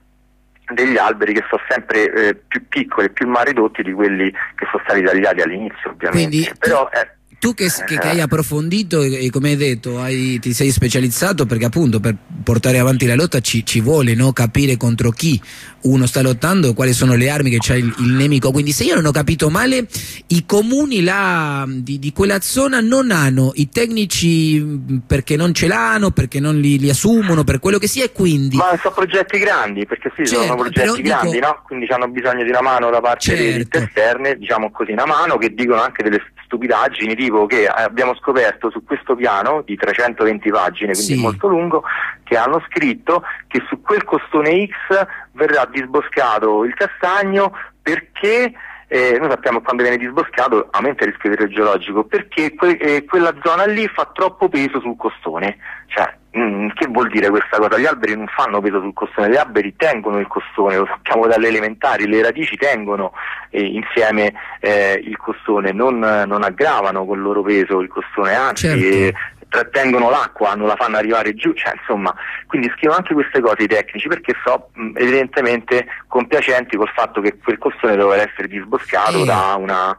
degli 0.73 0.97
alberi 0.97 1.35
che 1.35 1.45
sono 1.49 1.61
sempre 1.69 2.13
eh, 2.13 2.35
più 2.35 2.67
piccoli, 2.69 3.11
più 3.11 3.29
mal 3.29 3.45
ridotti 3.45 3.83
di 3.83 3.93
quelli 3.93 4.31
che 4.31 4.67
sono 4.71 4.83
stati 4.85 5.03
tagliati 5.03 5.43
all'inizio, 5.43 5.91
ovviamente. 5.91 6.29
Quindi, 6.29 6.51
Però, 6.59 6.89
eh, 6.91 7.09
tu 7.45 7.53
che, 7.53 7.69
che, 7.87 7.99
che, 7.99 8.09
hai 8.09 8.21
approfondito 8.23 9.03
e, 9.03 9.27
e 9.27 9.31
come 9.31 9.51
hai 9.51 9.57
detto 9.57 10.01
hai, 10.01 10.39
ti 10.39 10.55
sei 10.55 10.71
specializzato 10.71 11.45
perché 11.45 11.67
appunto 11.67 12.01
per 12.01 12.17
portare 12.43 12.79
avanti 12.79 13.05
la 13.05 13.15
lotta 13.15 13.41
ci, 13.41 13.67
ci 13.67 13.81
vuole 13.83 14.15
no? 14.15 14.33
capire 14.33 14.79
contro 14.79 15.11
chi 15.11 15.39
uno 15.85 16.07
sta 16.07 16.23
lottando 16.23 16.73
quali 16.75 16.93
sono 16.93 17.15
le 17.15 17.31
armi 17.31 17.51
che 17.51 17.59
c'ha 17.61 17.75
il, 17.75 17.93
il, 17.99 18.13
nemico 18.13 18.51
quindi 18.51 18.73
se 18.73 18.85
io 18.85 18.95
non 18.95 19.07
ho 19.07 19.11
capito 19.11 19.51
male 19.51 19.87
i 20.29 20.45
comuni 20.47 21.03
là, 21.03 21.65
di, 21.67 21.99
di, 21.99 22.13
quella 22.13 22.41
zona 22.41 22.81
non 22.81 23.11
hanno 23.11 23.53
i 23.55 23.69
tecnici 23.69 25.03
perché 25.07 25.37
non 25.37 25.53
ce 25.53 25.67
l'hanno 25.67 26.11
perché 26.11 26.41
non 26.41 26.57
li, 26.57 26.79
li, 26.79 26.91
assumono 26.91 27.45
per 27.45 27.61
quello 27.61 27.79
che 27.79 27.87
sia 27.87 28.05
e 28.05 28.13
quindi 28.13 28.57
ma 28.57 28.77
sono 28.81 28.95
progetti 28.95 29.39
grandi 29.39 29.87
perché 29.87 30.13
sì 30.17 30.27
certo, 30.27 30.45
sono 30.45 30.57
progetti 30.57 31.03
grandi 31.03 31.33
dico... 31.33 31.47
no? 31.47 31.63
quindi 31.67 31.87
hanno 31.91 32.09
bisogno 32.09 32.45
di 32.45 32.51
una 32.51 32.63
mano 32.63 32.91
da 32.91 33.01
parte 33.01 33.37
certo. 33.37 33.43
delle 33.43 33.87
esterne 33.87 34.37
diciamo 34.37 34.71
così 34.71 34.93
una 34.93 35.07
mano 35.07 35.37
che 35.37 35.53
dicono 35.53 35.83
anche 35.83 36.03
delle 36.03 36.21
stupidaggini 36.55 37.15
tipo 37.15 37.47
che 37.47 37.67
abbiamo 37.67 38.15
scoperto 38.15 38.71
su 38.71 38.85
questo 38.85 39.15
piano 39.15 39.63
di 39.63 39.77
320 39.77 40.51
pagine, 40.51 40.93
quindi 40.93 41.15
sì. 41.15 41.21
molto 41.21 41.49
lungo, 41.49 41.83
che 42.23 42.37
hanno 42.37 42.63
scritto 42.69 43.23
che 43.49 43.63
su 43.69 43.81
quel 43.81 44.05
costone 44.05 44.67
X 44.67 45.07
verrà 45.35 45.67
disboscato 45.71 46.65
il 46.65 46.75
castagno 46.75 47.53
perché 47.83 48.53
eh, 48.89 49.17
noi 49.19 49.31
sappiamo 49.31 49.59
che 49.59 49.65
quando 49.65 49.83
viene 49.83 49.99
disboscato 49.99 50.69
aumenta 50.71 51.05
il 51.05 51.11
rischio 51.11 51.33
idrogeologico 51.33 52.05
perché 52.05 52.55
que- 52.55 52.77
eh, 52.77 53.05
quella 53.05 53.35
zona 53.43 53.65
lì 53.65 53.89
fa 53.89 54.11
troppo 54.13 54.49
peso 54.49 54.81
sul 54.81 54.97
costone. 54.97 55.57
Cioè, 55.87 56.13
mh, 56.31 56.41
mm, 56.41 56.69
che 56.75 56.87
vuol 56.89 57.09
dire 57.09 57.31
questa 57.31 57.59
cosa? 57.59 57.79
Gli 57.79 57.87
alberi 57.87 58.15
non 58.15 58.27
fanno 58.29 58.61
peso 58.61 58.81
sul 58.81 58.93
costone, 58.93 59.31
gli 59.31 59.37
alberi 59.37 59.75
tengono 59.77 60.19
il 60.19 60.27
costone, 60.27 60.77
lo 60.77 60.87
sappiamo 60.87 61.27
dalle 61.27 61.49
elementari, 61.49 62.07
le 62.07 62.23
radici 62.23 62.57
tengono 62.57 63.13
eh, 63.51 63.65
insieme 63.65 64.33
eh, 64.61 65.01
il 65.03 65.17
costone, 65.17 65.73
non, 65.73 65.99
non, 65.99 66.43
aggravano 66.43 67.05
col 67.05 67.21
loro 67.21 67.43
peso 67.43 67.81
il 67.81 67.89
costone, 67.89 68.35
anzi 68.35 68.67
certo. 68.67 69.19
Eh, 69.55 69.71
trattengono 69.71 70.11
l'acqua, 70.11 70.55
non 70.55 70.67
la 70.67 70.77
fanno 70.77 70.97
arrivare 70.97 71.35
giù, 71.35 71.53
cioè, 71.53 71.73
insomma, 71.79 72.15
quindi 72.47 72.71
scrivo 72.77 72.95
anche 72.95 73.15
queste 73.15 73.41
cose 73.41 73.63
ai 73.63 73.69
tecnici 73.69 74.09
perché 74.09 74.35
so 74.45 74.71
mh, 74.73 74.93
evidentemente 74.97 75.87
compiacenti 76.09 76.77
col 76.77 76.91
fatto 76.95 77.21
che 77.21 77.39
quel 77.39 77.59
costone 77.59 77.97
doveva 77.97 78.23
essere 78.23 78.49
disboscato 78.49 79.23
eh. 79.23 79.25
da 79.25 79.55
una 79.59 79.97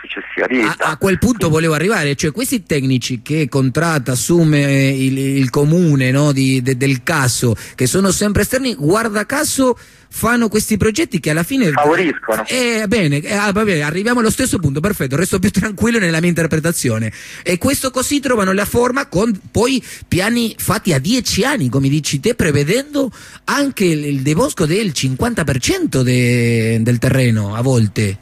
successiva 0.00 0.46
ditta. 0.46 0.84
A, 0.84 0.90
a, 0.92 0.96
quel 0.96 1.18
punto 1.18 1.48
volevo 1.48 1.74
arrivare, 1.74 2.14
cioè 2.14 2.32
questi 2.32 2.62
tecnici 2.62 3.22
che 3.22 3.48
contratta, 3.48 4.12
assume 4.12 4.60
il, 4.90 5.18
il 5.18 5.50
comune 5.50 6.10
no, 6.10 6.32
di, 6.32 6.62
de, 6.62 6.76
del 6.76 7.02
caso, 7.02 7.54
che 7.74 7.86
sono 7.86 8.10
sempre 8.10 8.42
esterni, 8.42 8.74
guarda 8.74 9.26
caso 9.26 9.76
fanno 10.10 10.48
questi 10.48 10.76
progetti 10.76 11.20
che 11.20 11.30
alla 11.30 11.42
fine 11.42 11.70
favoriscono. 11.70 12.44
Eh, 12.46 12.84
bene, 12.88 13.20
eh, 13.20 13.34
ah, 13.34 13.52
vabbè, 13.52 13.80
arriviamo 13.80 14.20
allo 14.20 14.30
stesso 14.30 14.58
punto, 14.58 14.80
perfetto, 14.80 15.16
resto 15.16 15.38
più 15.38 15.50
tranquillo 15.52 15.98
nella 15.98 16.20
mia 16.20 16.28
interpretazione. 16.28 17.12
E 17.42 17.58
questo 17.58 17.90
così 17.90 18.20
trovano 18.20 18.52
la 18.52 18.64
forma 18.64 19.06
con 19.06 19.38
poi 19.50 19.82
piani 20.06 20.54
fatti 20.58 20.92
a 20.92 20.98
dieci 20.98 21.44
anni, 21.44 21.68
come 21.68 21.88
dici 21.88 22.20
te, 22.20 22.34
prevedendo 22.34 23.10
anche 23.44 23.84
il, 23.84 24.04
il 24.04 24.20
debosco 24.22 24.66
del 24.66 24.88
50% 24.88 26.00
de, 26.02 26.78
del 26.82 26.98
terreno 26.98 27.54
a 27.54 27.62
volte. 27.62 28.18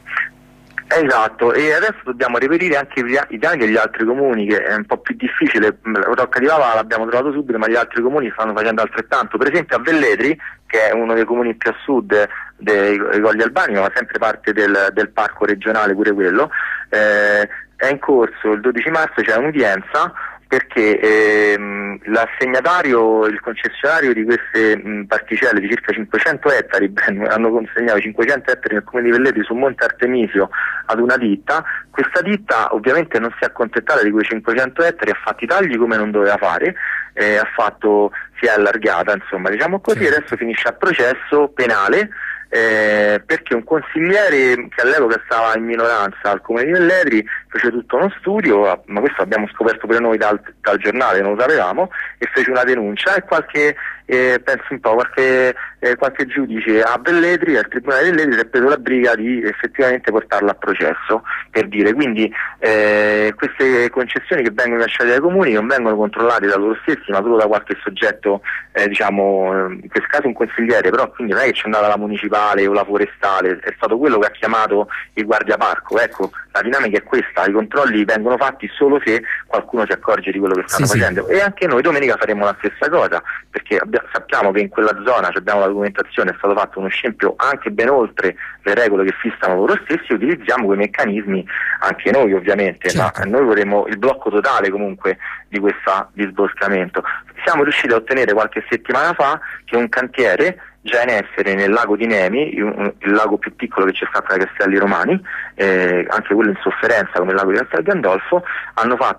Esatto, 0.89 1.53
e 1.53 1.73
adesso 1.73 1.99
dobbiamo 2.05 2.37
reperire 2.37 2.77
anche 2.77 3.01
i 3.01 3.37
piani 3.37 3.57
degli 3.57 3.75
altri 3.75 4.05
comuni, 4.05 4.47
che 4.47 4.63
è 4.63 4.73
un 4.73 4.85
po' 4.85 4.97
più 4.97 5.15
difficile, 5.15 5.77
Rocca 5.81 6.39
di 6.39 6.45
Pava 6.45 6.75
l'abbiamo 6.75 7.05
trovato 7.07 7.33
subito, 7.33 7.57
ma 7.57 7.67
gli 7.67 7.75
altri 7.75 8.01
comuni 8.01 8.31
stanno 8.33 8.55
facendo 8.55 8.81
altrettanto. 8.81 9.37
Per 9.37 9.51
esempio 9.51 9.75
a 9.75 9.81
Velletri, 9.81 10.39
che 10.65 10.89
è 10.89 10.93
uno 10.93 11.13
dei 11.13 11.25
comuni 11.25 11.55
più 11.55 11.71
a 11.71 11.75
sud 11.83 12.27
dei 12.55 12.97
Colli 12.97 13.41
Albani, 13.41 13.73
ma 13.73 13.91
sempre 13.93 14.17
parte 14.17 14.53
del, 14.53 14.89
del 14.93 15.09
parco 15.09 15.43
regionale 15.43 15.93
pure 15.93 16.13
quello, 16.13 16.49
eh, 16.89 17.47
è 17.75 17.87
in 17.89 17.99
corso 17.99 18.53
il 18.53 18.61
12 18.61 18.89
marzo, 18.89 19.21
c'è 19.21 19.35
un'udienza 19.35 20.13
perché 20.47 20.99
ehm, 20.99 21.99
l'assegnatario, 22.05 23.25
il 23.25 23.39
concessionario 23.41 24.13
di 24.13 24.23
queste 24.23 24.77
mh, 24.77 25.05
particelle 25.05 25.59
di 25.59 25.67
circa 25.67 25.91
500 25.93 26.51
ettari, 26.51 26.87
ben, 26.89 27.27
hanno 27.29 27.51
consegnato 27.51 27.99
500 27.99 28.51
ettari 28.51 28.75
nel 28.75 28.83
comune 28.83 29.09
di 29.09 29.11
Velletri 29.11 29.43
su 29.43 29.53
Monte 29.53 29.83
Artemisio 29.83 30.49
ad 30.85 30.99
una 30.99 31.17
ditta, 31.17 31.63
questa 31.89 32.21
ditta 32.21 32.73
ovviamente 32.73 33.19
non 33.19 33.31
si 33.37 33.43
è 33.43 33.47
accontentata 33.47 34.03
di 34.03 34.11
quei 34.11 34.23
500 34.23 34.83
ettari, 34.83 35.11
ha 35.11 35.19
fatto 35.21 35.43
i 35.43 35.47
tagli 35.47 35.77
come 35.77 35.97
non 35.97 36.11
doveva 36.11 36.37
fare, 36.37 36.75
eh, 37.13 37.35
ha 37.37 37.47
fatto, 37.53 38.11
si 38.39 38.45
è 38.45 38.49
allargata 38.49 39.13
insomma 39.13 39.49
diciamo 39.49 39.81
così, 39.81 40.05
sì. 40.05 40.07
adesso 40.07 40.37
finisce 40.37 40.67
a 40.67 40.73
processo 40.73 41.49
penale 41.53 42.09
eh, 42.49 43.21
perché 43.25 43.55
un 43.55 43.63
consigliere 43.63 44.67
che 44.69 44.81
all'epoca 44.81 45.21
stava 45.25 45.57
in 45.57 45.65
minoranza 45.65 46.31
al 46.31 46.41
comune 46.41 46.65
di 46.65 46.71
Velletri 46.71 47.25
fece 47.49 47.69
tutto 47.69 47.97
uno 47.97 48.13
studio, 48.19 48.81
ma 48.85 48.99
questo 48.99 49.21
abbiamo 49.21 49.47
scoperto 49.53 49.87
per 49.87 49.99
noi 49.99 50.17
dal, 50.17 50.39
dal 50.61 50.77
giornale, 50.77 51.21
non 51.21 51.35
lo 51.35 51.41
sapevamo, 51.41 51.89
e 52.17 52.29
fece 52.33 52.49
una 52.49 52.63
denuncia 52.63 53.15
e 53.15 53.23
qualche 53.23 53.75
eh, 54.07 54.39
penso 54.41 54.65
un 54.69 54.79
po', 54.79 54.93
qualche, 54.93 55.53
eh, 55.79 55.95
qualche 55.97 56.25
giudice 56.25 56.81
a 56.81 56.97
Belletri, 56.97 57.57
al 57.57 57.67
Tribunale 57.67 58.05
di 58.05 58.11
Belletri, 58.11 58.33
si 58.33 58.39
è 58.39 58.45
preso 58.45 58.69
la 58.69 58.77
briga 58.77 59.15
di 59.15 59.43
effettivamente 59.43 60.11
portarla 60.11 60.51
a 60.51 60.55
processo, 60.55 61.23
per 61.51 61.67
dire, 61.67 61.93
quindi 61.93 62.31
eh, 62.59 63.33
queste 63.35 63.89
concessioni 63.89 64.43
che 64.43 64.51
vengono 64.51 64.79
lasciate 64.79 65.09
dai 65.09 65.19
comuni 65.19 65.51
non 65.51 65.67
vengono 65.67 65.97
controllate 65.97 66.47
da 66.47 66.55
loro 66.55 66.77
stessi, 66.81 67.11
ma 67.11 67.17
solo 67.17 67.35
da 67.35 67.47
qualche 67.47 67.77
soggetto, 67.83 68.41
eh, 68.71 68.87
diciamo, 68.87 69.67
in 69.67 69.89
questo 69.89 70.07
caso 70.09 70.27
un 70.27 70.33
consigliere, 70.33 70.89
però 70.89 71.09
quindi 71.11 71.33
non 71.33 71.41
è 71.41 71.45
che 71.47 71.51
c'è 71.53 71.65
andata 71.65 71.87
la 71.87 71.97
municipale 71.97 72.65
o 72.65 72.71
la 72.71 72.85
forestale, 72.85 73.59
è 73.61 73.73
stato 73.75 73.97
quello 73.97 74.19
che 74.19 74.27
ha 74.27 74.31
chiamato 74.31 74.87
il 75.15 75.25
guardiaparco, 75.25 75.99
ecco, 75.99 76.31
la 76.51 76.61
dinamica 76.61 76.97
è 76.97 77.03
questa, 77.03 77.43
i 77.45 77.51
controlli 77.51 78.05
vengono 78.05 78.37
fatti 78.37 78.69
solo 78.73 79.01
se 79.03 79.21
qualcuno 79.45 79.85
si 79.85 79.91
accorge 79.91 80.31
di 80.31 80.39
quello 80.39 80.55
che 80.55 80.63
stanno 80.65 80.85
sì, 80.85 80.97
facendo. 80.97 81.25
Sì. 81.27 81.33
e 81.33 81.41
anche 81.41 81.67
noi 81.67 81.81
domenica 81.81 82.15
faremo 82.15 82.45
la 82.45 82.55
stessa 82.59 82.89
cosa, 82.89 83.21
perché 83.49 83.77
abbiamo 83.77 83.96
sappiamo 84.11 84.51
che 84.51 84.61
in 84.61 84.69
quella 84.69 84.95
zona, 85.05 85.29
abbiamo 85.33 85.61
la 85.61 85.67
documentazione, 85.67 86.31
è 86.31 86.35
stato 86.37 86.55
fatto 86.55 86.79
uno 86.79 86.89
scempio 86.89 87.33
anche 87.37 87.71
ben 87.71 87.89
oltre 87.89 88.35
le 88.63 88.73
regole 88.73 89.05
che 89.05 89.13
fissano 89.19 89.55
loro 89.55 89.79
stessi, 89.83 90.13
utilizziamo 90.13 90.65
quei 90.65 90.77
meccanismi 90.77 91.45
anche 91.79 92.11
noi 92.11 92.33
ovviamente, 92.33 92.89
certo. 92.89 93.19
ma 93.19 93.25
noi 93.25 93.45
vorremmo 93.45 93.87
il 93.87 93.97
blocco 93.97 94.29
totale 94.29 94.69
comunque 94.69 95.17
di 95.47 95.59
questo 95.59 96.09
disboscamento. 96.13 97.03
Siamo 97.43 97.63
riusciti 97.63 97.93
a 97.93 97.97
ottenere 97.97 98.33
qualche 98.33 98.65
settimana 98.69 99.13
fa 99.13 99.39
che 99.63 99.75
un 99.75 99.87
cantiere 99.89 100.59
già 100.87 101.03
in 101.03 101.09
essere 101.09 101.53
nel 101.53 101.69
lago 101.69 101.97
di 101.97 102.07
Nemi, 102.07 102.53
il 102.53 103.11
lago 103.11 103.37
più 103.37 103.53
piccolo 103.55 103.85
che 103.85 103.91
c'è 103.91 104.07
stato 104.09 104.27
dai 104.29 104.45
Castelli 104.45 104.77
Romani, 104.77 105.21
eh, 105.55 106.07
anche 106.09 106.33
quello 106.33 106.51
in 106.51 106.59
sofferenza 106.61 107.19
come 107.19 107.31
il 107.31 107.35
lago 107.35 107.51
di 107.51 107.57
Castel 107.57 107.83
Gandolfo, 107.83 108.43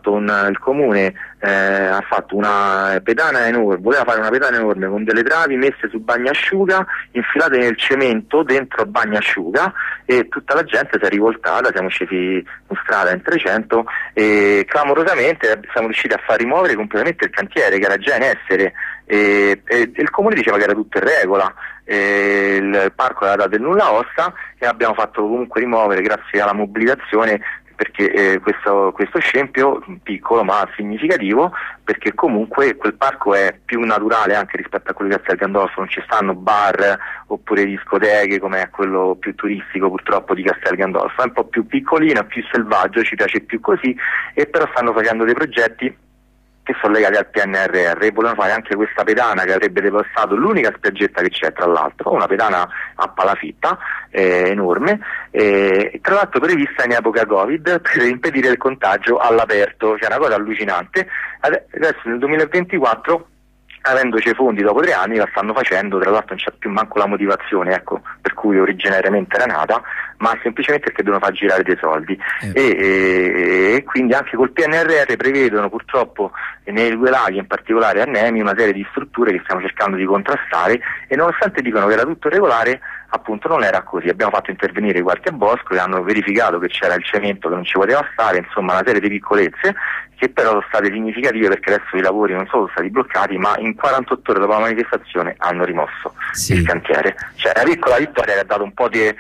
un, 0.06 0.46
il 0.48 0.58
comune 0.58 1.12
eh, 1.40 1.50
ha 1.50 2.00
fatto 2.08 2.36
una 2.36 2.98
pedana 3.02 3.46
enorme, 3.46 3.76
voleva 3.76 4.04
fare 4.04 4.20
una 4.20 4.30
pedana 4.30 4.56
enorme 4.56 4.88
con 4.88 5.04
delle 5.04 5.22
travi 5.22 5.56
messe 5.56 5.88
su 5.90 6.00
bagnasciuga, 6.00 6.84
infilate 7.12 7.58
nel 7.58 7.76
cemento 7.76 8.42
dentro 8.42 8.82
il 8.82 8.88
bagnasciuga 8.88 9.72
e 10.06 10.28
tutta 10.28 10.54
la 10.54 10.64
gente 10.64 10.98
si 10.98 11.04
è 11.04 11.08
rivoltata, 11.08 11.70
siamo 11.70 11.88
scesi 11.88 12.14
in 12.14 12.76
strada 12.82 13.12
in 13.12 13.20
300 13.20 13.84
e 14.14 14.64
clamorosamente 14.66 15.60
siamo 15.70 15.88
riusciti 15.88 16.14
a 16.14 16.22
far 16.24 16.38
rimuovere 16.38 16.74
completamente 16.74 17.26
il 17.26 17.30
cantiere 17.30 17.78
che 17.78 17.84
era 17.84 17.98
già 17.98 18.16
in 18.16 18.22
essere 18.22 18.72
e, 19.08 19.62
e, 19.64 19.90
il 19.94 20.10
comune 20.10 20.34
diceva 20.34 20.58
che 20.58 20.64
era 20.64 20.74
tutto 20.74 20.98
in 20.98 21.04
regola. 21.04 21.52
Il 21.84 22.92
parco 22.94 23.24
era 23.24 23.36
dato 23.36 23.56
il 23.56 23.62
nulla 23.62 23.90
osta 23.92 24.32
e 24.58 24.66
abbiamo 24.66 24.92
fatto 24.92 25.22
comunque 25.22 25.60
rimuovere 25.60 26.02
grazie 26.02 26.38
alla 26.40 26.52
mobilitazione 26.52 27.40
perché 27.78 28.10
eh, 28.10 28.40
questo, 28.40 28.90
questo, 28.92 29.20
scempio 29.20 29.80
piccolo 30.02 30.42
ma 30.42 30.68
significativo 30.74 31.52
perché 31.84 32.12
comunque 32.12 32.76
quel 32.76 32.94
parco 32.94 33.34
è 33.34 33.56
più 33.64 33.78
naturale 33.84 34.34
anche 34.34 34.56
rispetto 34.56 34.90
a 34.90 34.94
quello 34.94 35.12
di 35.12 35.16
Castel 35.16 35.36
Gandolfo, 35.36 35.78
non 35.78 35.88
ci 35.88 36.02
stanno 36.04 36.34
bar 36.34 36.98
oppure 37.28 37.64
discoteche 37.64 38.40
come 38.40 38.62
è 38.62 38.70
quello 38.70 39.16
più 39.20 39.32
turistico 39.36 39.88
purtroppo 39.88 40.34
di 40.34 40.42
Castel 40.42 40.74
Gandolfo, 40.74 41.22
è 41.22 41.26
un 41.26 41.32
po' 41.32 41.44
più 41.44 41.68
piccolino, 41.68 42.26
più 42.26 42.42
selvaggio, 42.50 43.04
ci 43.04 43.14
piace 43.14 43.42
più 43.42 43.60
così 43.60 43.96
e 44.34 44.46
però 44.46 44.68
stanno 44.72 44.92
facendo 44.92 45.22
dei 45.22 45.34
progetti 45.34 45.96
che 46.68 46.76
sono 46.82 46.92
legati 46.92 47.16
al 47.16 47.30
PNRR 47.30 48.02
e 48.02 48.10
volevano 48.10 48.42
fare 48.42 48.52
anche 48.52 48.76
questa 48.76 49.02
pedana 49.02 49.44
che 49.44 49.54
avrebbe 49.54 49.80
devastato 49.80 50.36
l'unica 50.36 50.70
spiaggetta 50.76 51.22
che 51.22 51.30
c'è 51.30 51.50
tra 51.50 51.64
l'altro, 51.64 52.12
una 52.12 52.26
pedana 52.26 52.68
a 52.94 53.08
palafitta 53.08 53.78
eh, 54.10 54.50
enorme, 54.50 55.00
eh, 55.30 55.98
tra 56.02 56.16
l'altro 56.16 56.40
prevista 56.40 56.84
in 56.84 56.92
epoca 56.92 57.24
Covid 57.24 57.80
per 57.80 58.02
impedire 58.02 58.50
il 58.50 58.58
contagio 58.58 59.16
all'aperto, 59.16 59.96
cioè 59.96 60.08
una 60.08 60.18
cosa 60.18 60.34
allucinante. 60.34 61.08
Adesso 61.40 62.00
nel 62.04 62.18
2024 62.18 63.28
avendoci 63.90 64.32
fondi 64.34 64.62
dopo 64.62 64.80
tre 64.80 64.92
anni 64.92 65.16
la 65.16 65.28
stanno 65.30 65.52
facendo, 65.52 65.98
tra 65.98 66.10
l'altro 66.10 66.34
non 66.34 66.44
c'è 66.44 66.52
più 66.58 66.70
manco 66.70 66.98
la 66.98 67.06
motivazione 67.06 67.74
ecco, 67.74 68.00
per 68.20 68.34
cui 68.34 68.58
originariamente 68.58 69.36
era 69.36 69.46
nata, 69.46 69.82
ma 70.18 70.36
semplicemente 70.42 70.86
perché 70.86 71.02
devono 71.02 71.22
far 71.22 71.32
girare 71.32 71.62
dei 71.62 71.76
soldi 71.80 72.18
eh. 72.42 72.52
e, 72.54 72.62
e, 72.62 73.74
e, 73.74 73.84
quindi 73.84 74.14
anche 74.14 74.36
col 74.36 74.50
PNRR 74.50 75.16
prevedono 75.16 75.68
purtroppo 75.68 76.32
nei 76.64 76.90
due 76.96 77.10
laghi, 77.10 77.38
in 77.38 77.46
particolare 77.46 78.02
a 78.02 78.04
Nemi, 78.04 78.40
una 78.40 78.54
serie 78.56 78.72
di 78.72 78.86
strutture 78.90 79.32
che 79.32 79.40
stiamo 79.44 79.60
cercando 79.60 79.96
di 79.96 80.04
contrastare 80.04 80.80
e 81.06 81.16
nonostante 81.16 81.62
dicono 81.62 81.86
che 81.86 81.92
era 81.94 82.04
tutto 82.04 82.28
regolare 82.28 82.80
appunto 83.10 83.48
non 83.48 83.64
era 83.64 83.82
così, 83.82 84.08
abbiamo 84.08 84.32
fatto 84.32 84.50
intervenire 84.50 85.00
qualche 85.00 85.32
bosco 85.32 85.74
e 85.74 85.78
hanno 85.78 86.02
verificato 86.02 86.58
che 86.58 86.68
c'era 86.68 86.94
il 86.94 87.04
cemento 87.04 87.48
che 87.48 87.54
non 87.54 87.64
ci 87.64 87.78
poteva 87.78 88.06
stare, 88.12 88.38
insomma 88.38 88.72
una 88.72 88.82
serie 88.84 89.00
di 89.00 89.08
piccolezze 89.08 89.74
che 90.18 90.28
però 90.28 90.50
sono 90.50 90.64
state 90.66 90.90
significative 90.90 91.48
perché 91.48 91.74
adesso 91.74 91.96
i 91.96 92.02
lavori 92.02 92.34
non 92.34 92.46
sono 92.50 92.68
stati 92.72 92.90
bloccati 92.90 93.38
ma 93.38 93.54
in 93.58 93.74
48 93.76 94.30
ore 94.32 94.40
dopo 94.40 94.52
la 94.52 94.58
manifestazione 94.58 95.36
hanno 95.38 95.64
rimosso 95.64 96.12
sì. 96.32 96.54
il 96.54 96.66
cantiere. 96.66 97.14
Cioè 97.36 97.52
una 97.54 97.64
piccola 97.64 97.98
vittoria 97.98 98.34
che 98.34 98.40
ha 98.40 98.44
dato 98.44 98.64
un 98.64 98.74
po' 98.74 98.88
di 98.88 99.14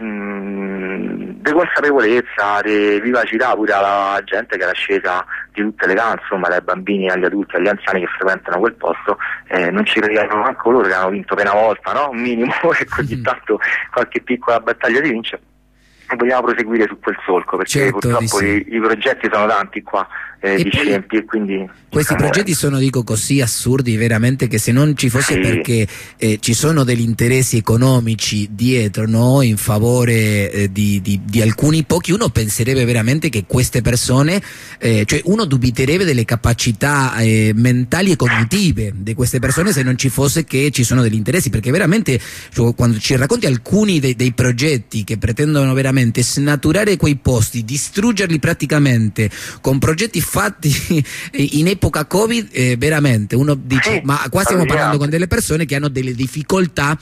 mm, 0.00 1.42
consapevolezza, 1.52 2.60
di 2.62 3.00
vivacità 3.00 3.54
pure 3.54 3.72
alla 3.72 4.20
gente 4.24 4.56
che 4.56 4.62
era 4.62 4.72
scesa 4.72 5.24
di 5.52 5.62
tutte 5.62 5.86
le 5.86 5.92
età, 5.94 6.16
insomma 6.20 6.48
dai 6.48 6.60
bambini 6.60 7.08
agli 7.08 7.24
adulti 7.24 7.56
agli 7.56 7.68
anziani 7.68 8.00
che 8.00 8.06
frequentano 8.06 8.60
quel 8.60 8.74
posto, 8.74 9.18
eh, 9.48 9.70
non 9.70 9.84
ci 9.86 9.98
credevano 10.00 10.42
manco 10.42 10.70
loro 10.70 10.86
che 10.86 10.94
hanno 10.94 11.10
vinto 11.10 11.34
per 11.34 11.50
una 11.50 11.60
volta, 11.60 11.92
no? 11.92 12.10
un 12.10 12.20
minimo 12.20 12.52
e 12.78 12.84
così 12.84 13.20
tanto 13.22 13.58
qualche 13.90 14.20
piccola 14.20 14.60
battaglia 14.60 15.00
di 15.00 15.10
vince 15.10 15.40
vogliamo 16.14 16.46
proseguire 16.46 16.86
su 16.86 16.98
quel 17.00 17.16
solco 17.24 17.56
perché 17.56 17.70
certo, 17.72 17.98
purtroppo 17.98 18.36
sì. 18.38 18.44
i, 18.44 18.76
i, 18.76 18.80
progetti 18.80 19.28
sono 19.32 19.46
tanti 19.46 19.82
qua 19.82 20.06
eh, 20.40 20.62
di 20.62 20.70
scempi 20.70 21.16
e 21.16 21.24
quindi 21.24 21.56
questi 21.88 22.12
diciamo, 22.12 22.30
progetti 22.30 22.54
sono 22.54 22.78
dico 22.78 23.02
così 23.04 23.40
assurdi 23.40 23.96
veramente 23.96 24.48
che 24.48 24.58
se 24.58 24.70
non 24.70 24.96
ci 24.96 25.08
fosse 25.08 25.34
sì. 25.34 25.40
perché 25.40 25.88
eh, 26.18 26.38
ci 26.40 26.52
sono 26.52 26.84
degli 26.84 27.00
interessi 27.00 27.56
economici 27.56 28.48
dietro 28.52 29.06
no? 29.06 29.40
in 29.40 29.56
favore 29.56 30.50
eh, 30.50 30.72
di, 30.72 31.00
di, 31.00 31.20
di, 31.24 31.40
alcuni 31.40 31.84
pochi 31.84 32.12
uno 32.12 32.28
penserebbe 32.28 32.84
veramente 32.84 33.30
che 33.30 33.44
queste 33.46 33.80
persone 33.80 34.42
eh, 34.78 35.04
cioè 35.06 35.22
uno 35.24 35.46
dubiterebbe 35.46 36.04
delle 36.04 36.24
capacità 36.24 37.16
eh, 37.16 37.52
mentali 37.54 38.12
e 38.12 38.16
cognitive 38.16 38.92
di 38.94 39.14
queste 39.14 39.38
persone 39.38 39.72
se 39.72 39.82
non 39.82 39.96
ci 39.96 40.10
fosse 40.10 40.44
che 40.44 40.70
ci 40.70 40.84
sono 40.84 41.00
degli 41.02 41.14
interessi 41.14 41.48
perché 41.48 41.70
veramente 41.70 42.20
cioè, 42.52 42.74
quando 42.74 42.98
ci 42.98 43.16
racconti 43.16 43.46
alcuni 43.46 44.00
dei, 44.00 44.14
dei 44.14 44.32
progetti 44.32 45.02
che 45.02 45.16
pretendono 45.16 45.72
veramente 45.72 46.22
snaturare 46.22 46.96
quei 46.96 47.16
posti 47.16 47.64
distruggerli 47.64 48.38
praticamente 48.38 49.30
con 49.60 49.78
progetti 49.78 50.20
fatti 50.26 50.70
in 51.56 51.68
epoca 51.68 52.04
Covid, 52.04 52.48
eh, 52.52 52.76
veramente 52.76 53.36
uno 53.36 53.54
dice: 53.54 53.92
sì, 53.92 54.00
Ma 54.04 54.20
qua 54.30 54.42
stiamo 54.42 54.66
parlando 54.66 54.98
con 54.98 55.08
delle 55.08 55.28
persone 55.28 55.64
che 55.64 55.76
hanno 55.76 55.88
delle 55.88 56.12
difficoltà. 56.12 56.98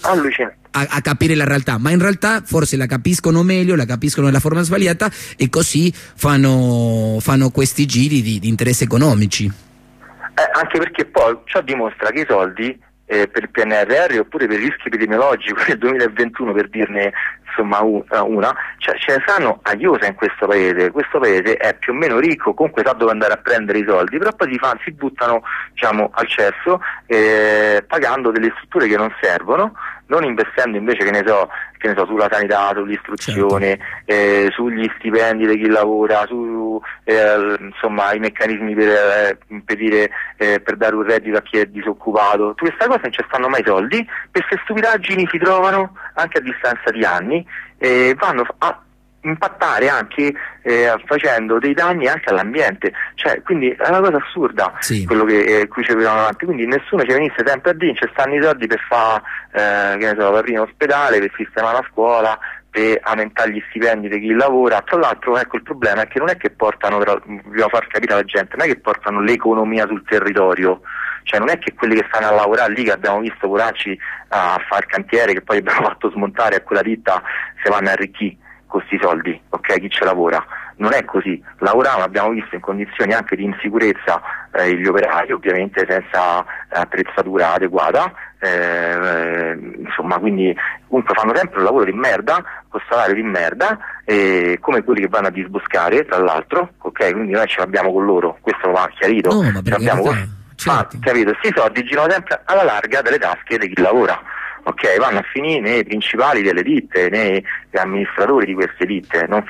A, 0.76 0.86
a, 0.90 1.00
capire 1.02 1.36
la 1.36 1.44
realtà, 1.44 1.78
ma 1.78 1.90
in 1.90 2.00
realtà 2.00 2.42
forse 2.44 2.76
la 2.76 2.86
capiscono 2.86 3.44
meglio, 3.44 3.76
la 3.76 3.84
capiscono 3.84 4.26
nella 4.26 4.40
forma 4.40 4.62
sbagliata 4.62 5.08
e 5.36 5.48
così 5.48 5.92
fanno, 5.94 7.18
fanno 7.20 7.50
questi 7.50 7.86
giri 7.86 8.22
di, 8.22 8.40
di 8.40 8.48
interessi 8.48 8.82
economici. 8.82 9.44
Eh, 9.44 10.50
anche 10.60 10.78
perché 10.78 11.04
poi 11.04 11.38
ciò 11.44 11.60
dimostra 11.60 12.10
che 12.10 12.22
i 12.22 12.26
soldi 12.26 12.76
eh, 13.06 13.28
per 13.28 13.42
il 13.42 13.50
PNRR 13.50 14.18
oppure 14.20 14.46
per 14.46 14.58
il 14.58 14.68
rischio 14.68 14.86
epidemiologico 14.86 15.62
nel 15.68 15.78
2021 15.78 16.52
per 16.52 16.68
dirne 16.68 17.12
insomma 17.56 17.78
eh, 17.80 18.18
una, 18.18 18.54
cioè, 18.78 18.96
ce 18.98 19.16
ne 19.16 19.24
sanno 19.26 19.60
a 19.62 19.74
iosa 19.74 20.06
in 20.06 20.14
questo 20.14 20.46
paese, 20.46 20.90
questo 20.90 21.18
paese 21.20 21.56
è 21.56 21.74
più 21.74 21.92
o 21.92 21.96
meno 21.96 22.18
ricco, 22.18 22.52
comunque 22.52 22.82
sa 22.84 22.92
dove 22.92 23.12
andare 23.12 23.34
a 23.34 23.36
prendere 23.36 23.78
i 23.78 23.84
soldi, 23.86 24.18
però 24.18 24.32
poi 24.32 24.52
si, 24.52 24.58
fa, 24.58 24.76
si 24.82 24.90
buttano 24.92 25.42
diciamo, 25.72 26.10
al 26.12 26.26
cesso 26.26 26.80
eh, 27.06 27.84
pagando 27.86 28.30
delle 28.30 28.52
strutture 28.56 28.88
che 28.88 28.96
non 28.96 29.14
servono, 29.20 29.74
non 30.06 30.24
investendo 30.24 30.76
invece 30.76 31.04
che 31.04 31.10
ne 31.10 31.22
so, 31.24 31.48
so 31.96 32.06
sulla 32.06 32.28
sanità, 32.30 32.70
sull'istruzione, 32.74 33.66
certo. 33.66 33.82
eh, 34.06 34.50
sugli 34.52 34.90
stipendi 34.96 35.46
di 35.46 35.58
chi 35.58 35.68
lavora, 35.68 36.24
su 36.26 36.80
eh, 37.04 37.56
insomma, 37.58 38.12
i 38.14 38.18
meccanismi 38.18 38.74
per 38.74 38.88
eh, 38.88 39.38
impedire 39.48 40.10
eh, 40.36 40.60
per 40.60 40.76
dare 40.76 40.94
un 40.94 41.02
reddito 41.02 41.36
a 41.36 41.42
chi 41.42 41.58
è 41.58 41.66
disoccupato. 41.66 42.54
Tutte 42.54 42.74
queste 42.74 42.86
cose 42.86 43.00
non 43.02 43.12
ci 43.12 43.24
stanno 43.26 43.48
mai 43.48 43.62
soldi, 43.64 44.06
queste 44.30 44.58
stupidaggini 44.64 45.28
si 45.30 45.38
trovano 45.38 45.96
anche 46.14 46.38
a 46.38 46.42
distanza 46.42 46.90
di 46.90 47.04
anni 47.04 47.46
e 47.78 48.14
vanno 48.18 48.46
a 48.58 48.80
impattare 49.24 49.88
anche 49.88 50.32
eh, 50.62 50.94
facendo 51.04 51.58
dei 51.58 51.74
danni 51.74 52.06
anche 52.06 52.30
all'ambiente, 52.30 52.92
cioè, 53.14 53.42
quindi 53.42 53.70
è 53.70 53.88
una 53.88 54.00
cosa 54.00 54.16
assurda 54.16 54.72
sì. 54.78 55.04
quello 55.04 55.24
che 55.24 55.60
eh, 55.60 55.68
qui 55.68 55.84
ci 55.84 55.92
vediamo 55.92 56.20
avanti, 56.20 56.44
quindi 56.44 56.66
nessuno 56.66 57.02
ci 57.02 57.12
venisse 57.12 57.42
sempre 57.44 57.70
a 57.70 57.74
dire 57.74 57.94
ci 57.94 58.08
stanno 58.12 58.34
i 58.34 58.42
soldi 58.42 58.66
per 58.66 58.80
fare 58.88 59.22
eh, 59.52 59.98
che 59.98 60.12
ne 60.12 60.16
so, 60.18 60.30
per 60.30 60.38
aprire 60.38 60.58
un 60.58 60.66
ospedale, 60.68 61.18
per 61.18 61.32
sistemare 61.36 61.78
la 61.78 61.86
scuola, 61.90 62.38
per 62.70 62.98
aumentare 63.02 63.52
gli 63.52 63.62
stipendi 63.68 64.08
di 64.08 64.20
chi 64.20 64.32
lavora, 64.32 64.80
tra 64.82 64.98
l'altro 64.98 65.38
ecco 65.38 65.56
il 65.56 65.62
problema 65.62 66.02
è 66.02 66.08
che 66.08 66.18
non 66.18 66.28
è 66.28 66.36
che 66.36 66.50
portano, 66.50 66.98
dobbiamo 66.98 67.68
far 67.68 67.86
capire 67.86 68.14
alla 68.14 68.24
gente, 68.24 68.56
non 68.56 68.66
è 68.66 68.68
che 68.68 68.80
portano 68.80 69.20
l'economia 69.20 69.86
sul 69.86 70.04
territorio, 70.04 70.80
cioè 71.22 71.38
non 71.38 71.50
è 71.50 71.58
che 71.58 71.72
quelli 71.74 71.94
che 71.94 72.06
stanno 72.10 72.28
a 72.28 72.34
lavorare 72.34 72.72
lì 72.72 72.84
che 72.84 72.92
abbiamo 72.92 73.20
visto 73.20 73.48
poracci 73.48 73.98
a 74.28 74.60
fare 74.68 74.86
cantiere 74.86 75.32
che 75.32 75.42
poi 75.42 75.58
abbiamo 75.58 75.86
fatto 75.88 76.10
smontare 76.10 76.56
a 76.56 76.60
quella 76.62 76.82
ditta 76.82 77.22
se 77.62 77.70
vanno 77.70 77.88
a 77.88 77.92
arricchire 77.92 78.38
con 78.74 78.80
questi 78.80 78.98
soldi, 79.00 79.40
ok? 79.50 79.80
Chi 79.80 79.88
ci 79.88 80.04
lavora. 80.04 80.44
Non 80.76 80.92
è 80.92 81.04
così, 81.04 81.40
lavoravano, 81.58 82.02
abbiamo 82.02 82.30
visto 82.30 82.56
in 82.56 82.60
condizioni 82.60 83.12
anche 83.12 83.36
di 83.36 83.44
insicurezza 83.44 84.20
eh, 84.52 84.74
gli 84.76 84.84
operai, 84.84 85.30
ovviamente 85.30 85.86
senza 85.88 86.44
attrezzatura 86.68 87.52
adeguata, 87.52 88.12
eh, 88.40 89.56
insomma, 89.78 90.18
quindi 90.18 90.52
comunque 90.88 91.14
fanno 91.14 91.36
sempre 91.36 91.58
un 91.58 91.64
lavoro 91.64 91.84
di 91.84 91.92
merda, 91.92 92.42
con 92.68 92.82
salario 92.88 93.14
di 93.14 93.22
merda, 93.22 93.78
eh, 94.04 94.58
come 94.60 94.82
quelli 94.82 95.02
che 95.02 95.08
vanno 95.08 95.28
a 95.28 95.30
disboscare, 95.30 96.04
tra 96.06 96.18
l'altro, 96.18 96.70
ok? 96.78 97.12
Quindi 97.12 97.32
noi 97.32 97.46
ce 97.46 97.60
l'abbiamo 97.60 97.92
con 97.92 98.04
loro, 98.04 98.38
questo 98.40 98.72
va 98.72 98.90
chiarito, 98.98 99.32
no, 99.32 99.42
ma 99.42 99.62
ce 99.62 99.70
l'abbiamo 99.70 100.02
con... 100.02 100.42
Certo. 100.56 100.96
Ma, 100.96 101.00
capito? 101.00 101.32
Questi 101.34 101.52
soldi 101.56 101.84
girano 101.84 102.10
sempre 102.10 102.40
alla 102.46 102.64
larga 102.64 103.00
delle 103.00 103.18
tasche 103.18 103.58
di 103.58 103.72
chi 103.72 103.80
lavora 103.80 104.20
ok, 104.64 104.98
vanno 104.98 105.18
a 105.18 105.24
finire 105.30 105.60
nei 105.60 105.84
principali 105.84 106.42
delle 106.42 106.62
ditte, 106.62 107.08
nei 107.08 107.44
amministratori 107.72 108.46
di 108.46 108.54
queste 108.54 108.86
ditte, 108.86 109.26
non, 109.28 109.44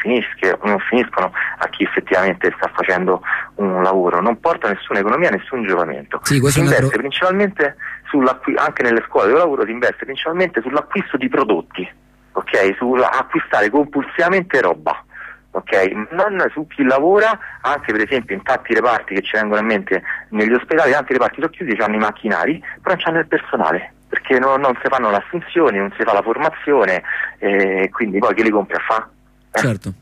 non, 0.63 0.79
finiscono 0.81 1.33
a 1.59 1.69
chi 1.69 1.85
effettivamente 1.85 2.53
sta 2.57 2.71
facendo 2.75 3.23
un 3.57 3.83
lavoro, 3.83 4.21
non 4.21 4.41
porta 4.41 4.69
nessuna 4.69 4.99
economia, 4.99 5.31
nessun 5.31 5.65
giovamento. 5.67 6.21
Sì, 6.23 6.41
si 6.47 6.61
investe 6.61 6.85
altro... 6.85 6.99
principalmente 6.99 7.77
anche 8.57 8.83
nelle 8.83 9.03
scuole 9.09 9.29
del 9.29 9.39
lavoro 9.39 9.65
si 9.65 9.73
investe 9.73 10.05
principalmente 10.05 10.61
sull'acquisto 10.61 11.17
di 11.17 11.29
prodotti, 11.29 11.89
ok, 12.33 12.77
sull'acquistare 12.77 13.71
compulsivamente 13.71 14.61
roba. 14.61 15.05
Okay? 15.57 15.93
non 16.11 16.45
su 16.53 16.67
chi 16.67 16.83
lavora, 16.83 17.39
anche 17.61 17.93
per 17.93 18.03
esempio 18.03 18.35
in 18.35 18.43
tanti 18.43 18.75
reparti 18.75 19.15
che 19.15 19.23
ci 19.23 19.37
vengono 19.37 19.61
in 19.61 19.67
mente 19.67 20.03
negli 20.31 20.53
ospedali, 20.53 20.91
tanti 20.91 21.13
reparti 21.13 21.37
sono 21.37 21.49
chiusi, 21.49 21.81
hanno 21.81 21.95
i 21.95 21.99
macchinari, 21.99 22.61
però 22.83 22.97
non 22.97 23.05
hanno 23.07 23.21
il 23.21 23.29
personale, 23.29 23.94
perché 24.25 24.39
no, 24.39 24.57
non 24.57 24.73
si 24.83 24.89
fanno 24.89 25.11
le 25.11 25.17
assunzioni, 25.19 25.77
non 25.77 25.93
si 25.97 26.03
fa 26.03 26.15
la 26.15 26.23
formazione, 26.23 27.03
e 27.39 27.91
quindi 27.93 28.19
poi 28.19 28.35
chi 28.35 28.43
li 28.43 28.51
compra 28.51 28.79
fa? 28.79 29.09
Certo. 29.53 29.93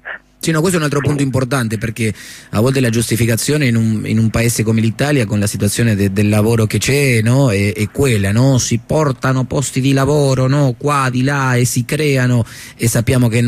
Sì, 0.43 0.51
no, 0.51 0.59
questo 0.59 0.79
è 0.79 0.81
un 0.81 0.87
altro 0.87 0.99
punto 0.99 1.23
importante 1.23 1.79
perché 1.79 2.13
a 2.51 2.59
volte 2.59 2.81
la 2.81 2.91
giustificazione 2.91 3.67
in 3.67 3.77
un, 3.77 4.03
in 4.07 4.19
un 4.19 4.29
paese 4.29 4.65
come 4.65 4.81
l'Italia 4.81 5.25
con 5.25 5.39
la 5.39 5.47
situazione 5.47 5.95
de, 5.95 6.13
del 6.13 6.29
lavoro 6.29 6.67
che 6.67 6.79
c'è 6.79 7.21
no, 7.23 7.53
è, 7.53 7.73
è, 7.73 7.89
quella, 7.93 8.33
no? 8.33 8.59
si 8.59 8.81
portano 8.85 9.45
posti 9.45 9.81
di 9.81 9.93
lavoro 9.93 10.49
no? 10.49 10.75
qua, 10.77 11.11
di 11.13 11.23
là 11.23 11.55
e 11.55 11.65
si 11.65 11.85
creano 11.85 12.45
e 12.77 12.89
sappiamo 12.89 13.29
che, 13.29 13.39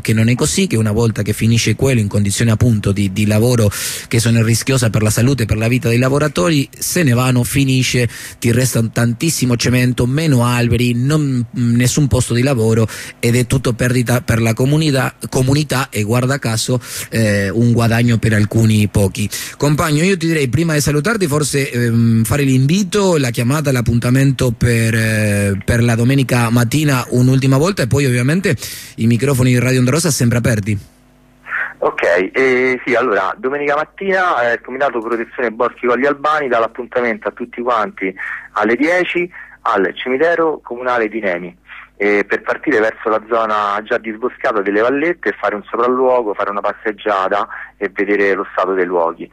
che, 0.00 0.12
non 0.12 0.28
è 0.28 0.34
così, 0.36 0.68
che 0.68 0.76
una 0.76 0.92
volta 0.92 1.22
che 1.22 1.32
finisce 1.32 1.74
quello 1.74 1.98
in 1.98 2.06
condizioni 2.06 2.52
appunto 2.52 2.92
di, 2.92 3.12
di 3.12 3.26
lavoro 3.26 3.68
che 4.06 4.20
sono 4.20 4.40
rischiose 4.40 4.90
per 4.90 5.02
la 5.02 5.10
salute 5.10 5.42
e 5.42 5.46
per 5.46 5.56
la 5.56 5.66
vita 5.66 5.88
dei 5.88 5.98
lavoratori, 5.98 6.68
se 6.78 7.02
ne 7.02 7.14
vanno, 7.14 7.42
finisce, 7.42 8.08
ti 8.38 8.52
resta 8.52 8.80
tantissimo 8.80 9.56
cemento, 9.56 10.06
meno 10.06 10.44
alberi, 10.44 10.94
non, 10.94 11.44
nessun 11.50 12.06
posto 12.06 12.32
di 12.32 12.42
lavoro 12.42 12.86
ed 13.18 13.34
è 13.34 13.44
tutto 13.48 13.72
perdita 13.72 14.20
per 14.20 14.40
la 14.40 14.54
comunità, 14.54 15.16
comunità 15.28 15.88
e 15.90 16.04
guarda 16.04 16.38
caso 16.44 16.78
eh, 17.08 17.48
un 17.48 17.72
guadagno 17.72 18.18
per 18.18 18.34
alcuni 18.34 18.86
pochi. 18.88 19.28
Compagno, 19.56 20.02
io 20.02 20.18
ti 20.18 20.26
direi 20.26 20.48
prima 20.48 20.74
di 20.74 20.80
salutarti 20.80 21.26
forse 21.26 21.70
ehm, 21.70 22.24
fare 22.24 22.42
l'invito, 22.42 23.16
la 23.16 23.30
chiamata, 23.30 23.72
l'appuntamento 23.72 24.52
per, 24.52 24.94
eh, 24.94 25.58
per, 25.64 25.82
la 25.82 25.94
domenica 25.94 26.50
mattina 26.50 27.02
un'ultima 27.08 27.56
volta 27.56 27.82
e 27.82 27.86
poi 27.86 28.04
ovviamente 28.04 28.54
i 28.96 29.06
microfoni 29.06 29.52
di 29.52 29.58
Radio 29.58 29.78
Onda 29.80 29.98
sempre 29.98 30.38
aperti. 30.38 30.78
Ok, 31.78 32.02
eh, 32.32 32.80
sì, 32.84 32.94
allora, 32.94 33.34
domenica 33.38 33.74
mattina 33.74 34.50
eh, 34.50 34.54
il 34.54 34.60
Comitato 34.60 35.00
Protezione 35.00 35.50
Boschi 35.50 35.86
Colli 35.86 36.06
Albani 36.06 36.48
dà 36.48 36.58
l'appuntamento 36.58 37.28
a 37.28 37.32
tutti 37.32 37.60
quanti 37.62 38.14
alle 38.52 38.76
10 38.76 39.30
al 39.66 39.94
cimitero 39.94 40.60
comunale 40.62 41.08
di 41.08 41.20
Nemi 41.20 41.56
eh, 41.96 42.24
per 42.24 42.42
partire 42.42 42.80
verso 42.80 43.08
la 43.08 43.22
zona 43.28 43.80
già 43.82 43.98
disboscata 43.98 44.60
delle 44.60 44.80
vallette 44.80 45.28
e 45.28 45.36
fare 45.38 45.54
un 45.54 45.62
sopralluogo, 45.62 46.34
fare 46.34 46.50
una 46.50 46.60
passeggiata 46.60 47.46
e 47.76 47.90
vedere 47.92 48.34
lo 48.34 48.46
stato 48.52 48.74
dei 48.74 48.86
luoghi. 48.86 49.30